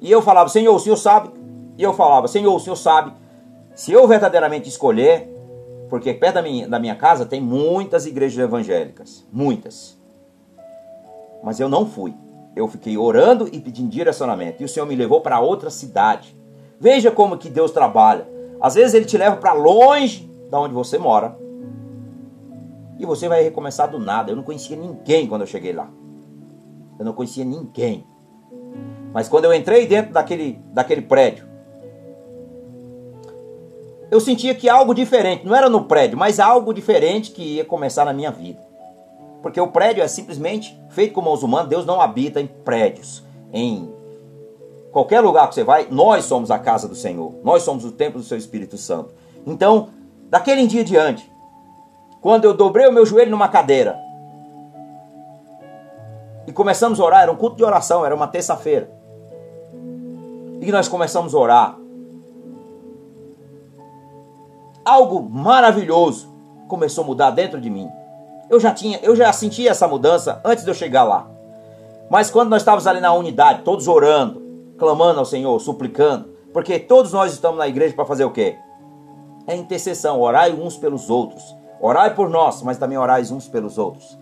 [0.00, 1.30] E eu falava, Senhor, o Senhor sabe.
[1.76, 3.12] E eu falava, Senhor, o Senhor sabe.
[3.74, 5.28] Se eu verdadeiramente escolher,
[5.88, 9.26] porque perto da minha, da minha casa tem muitas igrejas evangélicas.
[9.32, 9.98] Muitas.
[11.42, 12.14] Mas eu não fui.
[12.56, 14.62] Eu fiquei orando e pedindo direcionamento.
[14.62, 16.36] E o Senhor me levou para outra cidade.
[16.78, 18.28] Veja como que Deus trabalha.
[18.60, 21.36] Às vezes Ele te leva para longe da onde você mora.
[22.98, 24.30] E você vai recomeçar do nada.
[24.30, 25.90] Eu não conhecia ninguém quando eu cheguei lá.
[26.98, 28.06] Eu não conhecia ninguém.
[29.12, 31.46] Mas quando eu entrei dentro daquele, daquele prédio,
[34.10, 38.04] eu sentia que algo diferente, não era no prédio, mas algo diferente que ia começar
[38.04, 38.60] na minha vida.
[39.42, 43.22] Porque o prédio é simplesmente feito com mãos humanas, Deus não habita em prédios,
[43.52, 43.92] em
[44.92, 48.20] qualquer lugar que você vai, nós somos a casa do Senhor, nós somos o templo
[48.20, 49.10] do seu Espírito Santo.
[49.44, 49.88] Então,
[50.30, 51.28] daquele dia diante,
[52.24, 54.00] quando eu dobrei o meu joelho numa cadeira
[56.46, 58.90] e começamos a orar, era um culto de oração, era uma terça-feira.
[60.58, 61.78] E nós começamos a orar
[64.86, 66.32] algo maravilhoso
[66.66, 67.90] começou a mudar dentro de mim.
[68.48, 71.28] Eu já tinha, eu já sentia essa mudança antes de eu chegar lá.
[72.08, 74.42] Mas quando nós estávamos ali na unidade, todos orando,
[74.78, 78.56] clamando ao Senhor, suplicando, porque todos nós estamos na igreja para fazer o quê?
[79.46, 81.54] É intercessão, orai uns pelos outros.
[81.86, 84.18] Orai por nós, mas também orai uns pelos outros.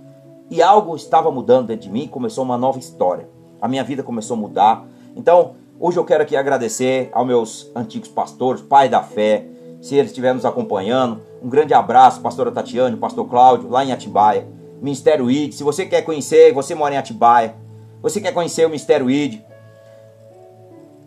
[0.51, 3.29] E algo estava mudando dentro de mim, começou uma nova história.
[3.61, 4.85] A minha vida começou a mudar.
[5.15, 9.47] Então, hoje eu quero aqui agradecer aos meus antigos pastores, pai da fé,
[9.81, 11.23] se ele estiver nos acompanhando.
[11.41, 14.49] Um grande abraço, pastora Tatiane, pastor Cláudio, lá em Atibaia.
[14.81, 17.55] Ministério ID, se você quer conhecer, você mora em Atibaia,
[18.03, 19.41] você quer conhecer o Ministério ID,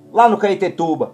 [0.10, 1.12] lá no Caetetuba,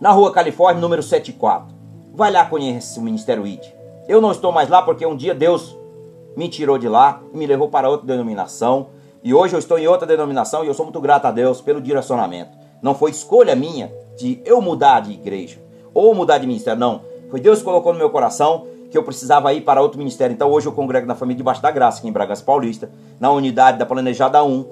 [0.00, 1.74] na rua Califórnia, número 74.
[2.14, 3.81] Vai lá conhecer o Ministério ID.
[4.12, 5.74] Eu não estou mais lá porque um dia Deus
[6.36, 8.88] me tirou de lá e me levou para outra denominação.
[9.24, 11.80] E hoje eu estou em outra denominação e eu sou muito grato a Deus pelo
[11.80, 12.50] direcionamento.
[12.82, 15.62] Não foi escolha minha de eu mudar de igreja
[15.94, 16.78] ou mudar de ministério.
[16.78, 17.00] Não.
[17.30, 20.34] Foi Deus que colocou no meu coração que eu precisava ir para outro ministério.
[20.34, 23.78] Então hoje eu congrego na família debaixo da graça, aqui em Bragança Paulista, na unidade
[23.78, 24.66] da Planejada 1,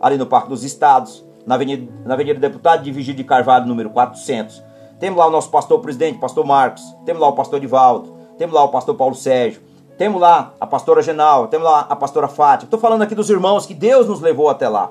[0.00, 3.90] ali no Parque dos Estados, na Avenida, na Avenida Deputado de Vigílio de Carvalho, número
[3.90, 4.62] 400.
[4.98, 6.82] Temos lá o nosso pastor presidente, pastor Marcos.
[7.04, 8.16] Temos lá o pastor Divaldo.
[8.38, 9.60] Temos lá o pastor Paulo Sérgio.
[9.98, 11.48] Temos lá a pastora Genal.
[11.48, 12.66] Temos lá a pastora Fátima.
[12.66, 14.90] Estou falando aqui dos irmãos que Deus nos levou até lá.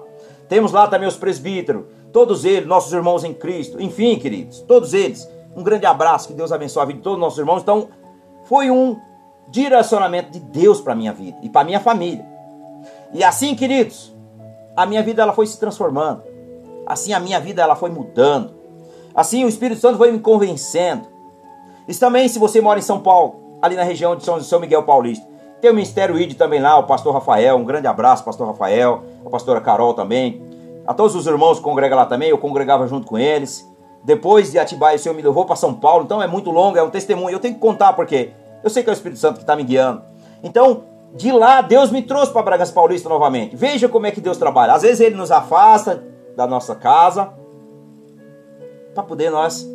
[0.50, 1.86] Temos lá também os presbíteros.
[2.12, 3.82] Todos eles, nossos irmãos em Cristo.
[3.82, 5.28] Enfim, queridos, todos eles
[5.58, 7.64] um grande abraço, que Deus abençoe a vida de todos os nossos irmãos.
[7.64, 7.90] Então,
[8.44, 8.96] foi um
[9.50, 12.24] direcionamento de Deus para a minha vida e para a minha família.
[13.12, 14.16] E assim, queridos,
[14.76, 16.22] a minha vida ela foi se transformando.
[16.86, 18.54] Assim a minha vida ela foi mudando.
[19.16, 21.08] Assim o Espírito Santo foi me convencendo.
[21.88, 24.84] Isso também, se você mora em São Paulo, ali na região de São, São Miguel
[24.84, 25.26] Paulista,
[25.62, 29.30] tem o Ministério ID também lá, o pastor Rafael, um grande abraço, pastor Rafael, a
[29.30, 30.42] pastora Carol também.
[30.86, 33.68] A todos os irmãos que congregam lá também, eu congregava junto com eles.
[34.04, 36.04] Depois de Atibaia, o Senhor me levou para São Paulo.
[36.04, 37.36] Então é muito longo, é um testemunho.
[37.36, 38.32] Eu tenho que contar porque
[38.64, 40.04] eu sei que é o Espírito Santo que está me guiando.
[40.44, 40.84] Então,
[41.14, 43.56] de lá, Deus me trouxe para Bragança Paulista novamente.
[43.56, 44.74] Veja como é que Deus trabalha.
[44.74, 46.04] Às vezes Ele nos afasta
[46.36, 47.34] da nossa casa
[48.94, 49.68] para poder nós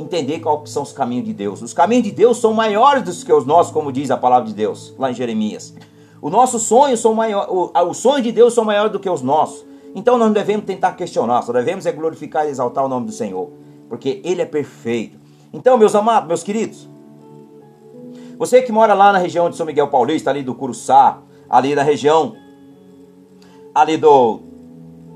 [0.00, 1.62] entender quais são os caminhos de Deus.
[1.62, 4.54] Os caminhos de Deus são maiores do que os nossos, como diz a palavra de
[4.54, 5.74] Deus, lá em Jeremias.
[6.22, 7.48] Os nossos sonhos são maiores,
[7.88, 9.64] os sonhos de Deus são maiores do que os nossos.
[9.94, 13.12] Então nós não devemos tentar questionar, só devemos é glorificar e exaltar o nome do
[13.12, 13.50] Senhor
[13.90, 15.18] porque Ele é perfeito.
[15.52, 16.88] Então, meus amados, meus queridos,
[18.38, 21.18] você que mora lá na região de São Miguel Paulista, ali do Curuçá,
[21.50, 22.36] ali na região,
[23.74, 24.38] ali do,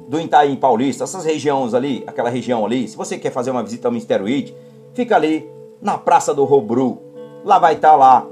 [0.09, 3.87] do Itaim Paulista, essas regiões ali, aquela região ali, se você quer fazer uma visita
[3.87, 4.53] ao Ministério ID,
[4.95, 5.49] fica ali
[5.81, 7.01] na Praça do Robru,
[7.45, 8.27] lá vai estar tá lá,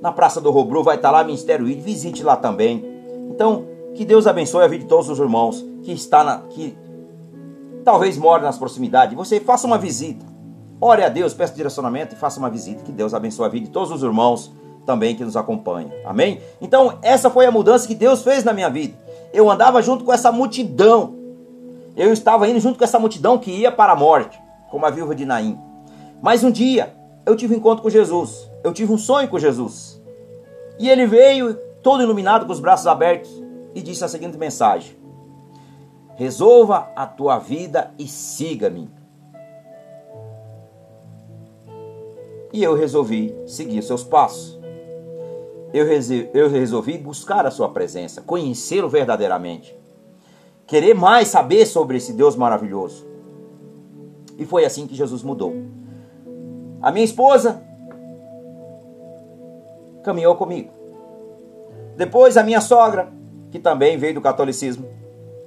[0.00, 2.84] na Praça do Robru vai estar tá lá Ministério ID, visite lá também.
[3.28, 6.76] Então, que Deus abençoe a vida de todos os irmãos que está na, que
[7.84, 10.24] talvez mora nas proximidades, você faça uma visita.
[10.80, 12.82] Ore a Deus, peça direcionamento e faça uma visita.
[12.82, 14.50] Que Deus abençoe a vida de todos os irmãos
[14.86, 15.92] também que nos acompanham.
[16.06, 16.40] Amém?
[16.60, 18.98] Então, essa foi a mudança que Deus fez na minha vida.
[19.32, 21.14] Eu andava junto com essa multidão.
[21.94, 24.40] Eu estava indo junto com essa multidão que ia para a morte,
[24.70, 25.58] como a viúva de Naim.
[26.22, 26.94] Mas um dia,
[27.26, 28.50] eu tive um encontro com Jesus.
[28.62, 30.00] Eu tive um sonho com Jesus.
[30.78, 33.30] E ele veio todo iluminado com os braços abertos
[33.74, 34.96] e disse a seguinte mensagem:
[36.16, 38.90] Resolva a tua vida e siga-me.
[42.52, 44.58] E eu resolvi seguir seus passos.
[45.72, 49.78] eu resolvi buscar a sua presença, conhecê-lo verdadeiramente.
[50.66, 53.09] Querer mais saber sobre esse Deus maravilhoso.
[54.40, 55.54] E foi assim que Jesus mudou.
[56.80, 57.62] A minha esposa
[60.02, 60.70] caminhou comigo.
[61.94, 63.12] Depois a minha sogra,
[63.50, 64.88] que também veio do catolicismo,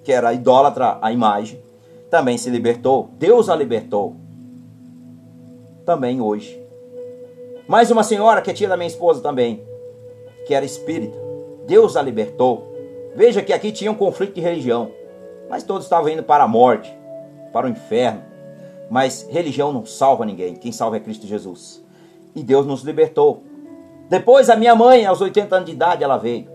[0.04, 1.60] que era idólatra à imagem,
[2.12, 3.10] também se libertou.
[3.18, 4.16] Deus a libertou.
[5.84, 6.62] Também hoje.
[7.68, 9.64] Mais uma senhora que é tia da minha esposa também,
[10.46, 11.18] que era espírita.
[11.66, 12.72] Deus a libertou.
[13.16, 14.92] Veja que aqui tinha um conflito de religião,
[15.50, 16.96] mas todos estavam indo para a morte,
[17.52, 18.33] para o inferno.
[18.90, 21.84] Mas religião não salva ninguém, quem salva é Cristo Jesus.
[22.36, 23.44] E Deus nos libertou.
[24.10, 26.48] Depois a minha mãe, aos 80 anos de idade, ela veio.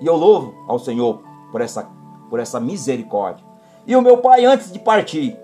[0.00, 1.88] E eu louvo ao Senhor por essa,
[2.28, 3.44] por essa misericórdia.
[3.86, 5.36] E o meu pai, antes de partir,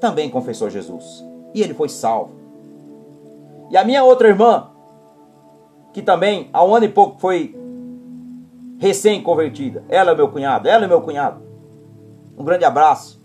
[0.00, 1.24] também confessou Jesus.
[1.54, 2.32] E ele foi salvo.
[3.70, 4.70] E a minha outra irmã,
[5.92, 7.56] que também há um ano e pouco foi
[8.78, 9.84] recém-convertida.
[9.88, 11.42] Ela é meu cunhado, ela é meu cunhado.
[12.36, 13.20] Um grande abraço.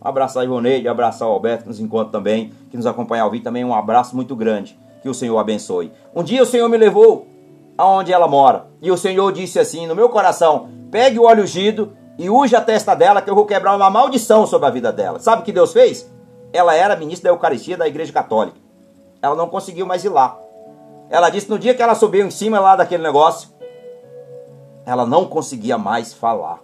[0.00, 3.44] Abraço a Ivoneide, abraço ao Alberto que nos encontra também, que nos acompanha ao vivo
[3.44, 3.64] também.
[3.64, 4.78] Um abraço muito grande.
[5.02, 5.92] Que o Senhor abençoe.
[6.14, 7.26] Um dia o Senhor me levou
[7.76, 8.66] aonde ela mora.
[8.82, 12.60] E o Senhor disse assim no meu coração: pegue o óleo ungido e uje a
[12.60, 15.18] testa dela, que eu vou quebrar uma maldição sobre a vida dela.
[15.18, 16.10] Sabe o que Deus fez?
[16.52, 18.58] Ela era ministra da Eucaristia da Igreja Católica.
[19.22, 20.38] Ela não conseguiu mais ir lá.
[21.08, 23.48] Ela disse no dia que ela subiu em cima lá daquele negócio,
[24.84, 26.60] ela não conseguia mais falar.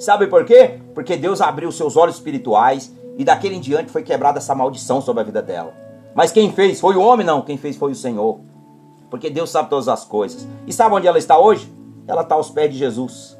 [0.00, 0.80] Sabe por quê?
[0.92, 5.20] Porque Deus abriu seus olhos espirituais e daquele em diante foi quebrada essa maldição sobre
[5.20, 5.72] a vida dela.
[6.12, 7.42] Mas quem fez foi o homem, não.
[7.42, 8.40] Quem fez foi o Senhor.
[9.08, 10.48] Porque Deus sabe todas as coisas.
[10.66, 11.72] E sabe onde ela está hoje?
[12.08, 13.38] Ela está aos pés de Jesus.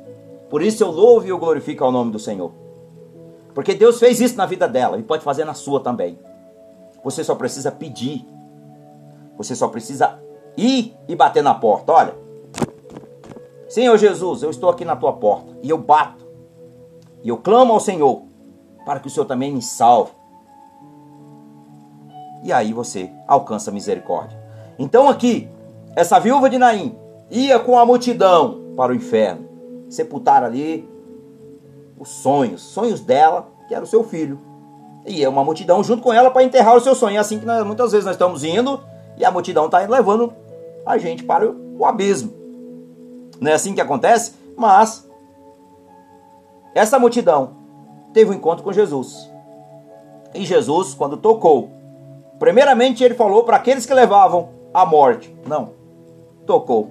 [0.48, 2.52] Por isso eu louvo e eu glorifico ao nome do Senhor.
[3.54, 6.16] Porque Deus fez isso na vida dela e pode fazer na sua também.
[7.02, 8.24] Você só precisa pedir
[9.40, 10.20] você só precisa
[10.54, 11.90] ir e bater na porta.
[11.90, 12.14] Olha,
[13.66, 16.19] Senhor Jesus, eu estou aqui na tua porta e eu bato.
[17.22, 18.22] E eu clamo ao Senhor
[18.84, 20.12] para que o Senhor também me salve.
[22.42, 24.38] E aí você alcança a misericórdia.
[24.78, 25.48] Então aqui,
[25.94, 26.96] essa viúva de Naim
[27.30, 29.46] ia com a multidão para o inferno,
[29.88, 30.88] sepultar ali
[31.98, 34.38] os sonhos, sonhos dela, que era o seu filho.
[35.06, 37.16] E é uma multidão junto com ela para enterrar o seu sonho.
[37.16, 38.80] É assim que nós, muitas vezes nós estamos indo
[39.16, 40.32] e a multidão está levando
[40.86, 42.32] a gente para o abismo.
[43.38, 44.32] Não é assim que acontece?
[44.56, 45.09] Mas
[46.74, 47.56] essa multidão
[48.12, 49.30] teve um encontro com Jesus.
[50.34, 51.70] E Jesus, quando tocou,
[52.38, 55.34] primeiramente ele falou para aqueles que levavam a morte.
[55.46, 55.70] Não,
[56.46, 56.90] tocou.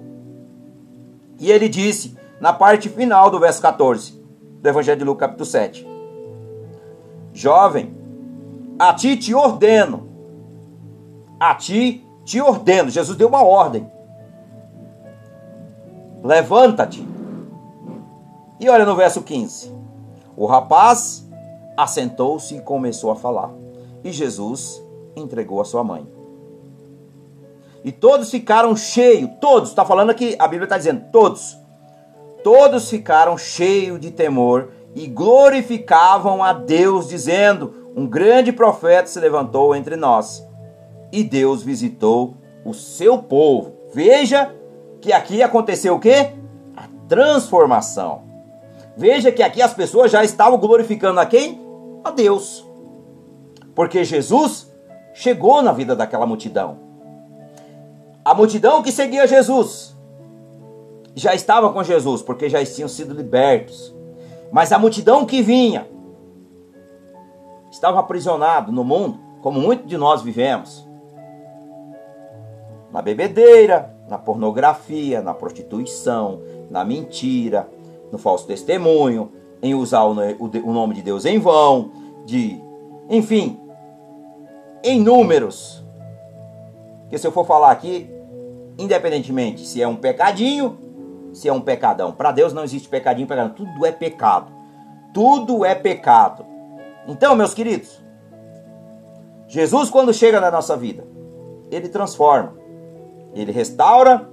[1.38, 4.20] E ele disse, na parte final do verso 14
[4.60, 5.86] do Evangelho de Lucas, capítulo 7:
[7.32, 7.94] Jovem,
[8.78, 10.08] a ti te ordeno,
[11.38, 12.90] a ti te ordeno.
[12.90, 13.90] Jesus deu uma ordem.
[16.22, 17.09] Levanta-te.
[18.60, 19.74] E olha no verso 15.
[20.36, 21.26] O rapaz
[21.76, 23.50] assentou-se e começou a falar.
[24.04, 24.82] E Jesus
[25.16, 26.06] entregou a sua mãe.
[27.82, 31.58] E todos ficaram cheios, todos, está falando aqui, a Bíblia está dizendo, todos.
[32.44, 39.74] Todos ficaram cheios de temor e glorificavam a Deus, dizendo: Um grande profeta se levantou
[39.74, 40.46] entre nós
[41.12, 43.74] e Deus visitou o seu povo.
[43.92, 44.54] Veja
[45.00, 46.32] que aqui aconteceu o quê?
[46.76, 48.29] A transformação.
[48.96, 51.60] Veja que aqui as pessoas já estavam glorificando a quem?
[52.04, 52.66] A Deus.
[53.74, 54.70] Porque Jesus
[55.14, 56.78] chegou na vida daquela multidão.
[58.24, 59.96] A multidão que seguia Jesus
[61.14, 63.94] já estava com Jesus, porque já tinham sido libertos.
[64.52, 65.88] Mas a multidão que vinha
[67.70, 70.88] estava aprisionado no mundo, como muitos de nós vivemos
[72.92, 77.68] na bebedeira, na pornografia, na prostituição, na mentira,
[78.10, 79.32] no falso testemunho,
[79.62, 80.14] em usar o,
[80.72, 81.92] nome de Deus em vão,
[82.24, 82.60] de,
[83.08, 83.60] enfim,
[84.82, 85.84] em números.
[87.08, 88.08] Que se eu for falar aqui,
[88.78, 90.78] independentemente se é um pecadinho,
[91.32, 94.52] se é um pecadão, para Deus não existe pecadinho, pecadão, tudo é pecado.
[95.12, 96.46] Tudo é pecado.
[97.06, 98.00] Então, meus queridos,
[99.48, 101.04] Jesus quando chega na nossa vida,
[101.70, 102.54] ele transforma.
[103.34, 104.28] Ele restaura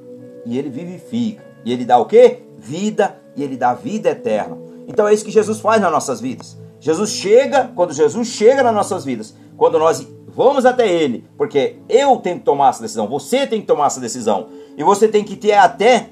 [0.45, 1.43] e ele vivifica.
[1.65, 2.43] E ele dá o que?
[2.57, 4.57] Vida e ele dá vida eterna.
[4.87, 6.57] Então é isso que Jesus faz nas nossas vidas.
[6.79, 12.17] Jesus chega, quando Jesus chega nas nossas vidas, quando nós vamos até Ele, porque eu
[12.17, 15.35] tenho que tomar essa decisão, você tem que tomar essa decisão, e você tem que
[15.35, 16.09] ter até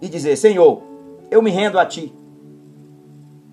[0.00, 0.82] e dizer: Senhor,
[1.30, 2.12] eu me rendo a Ti,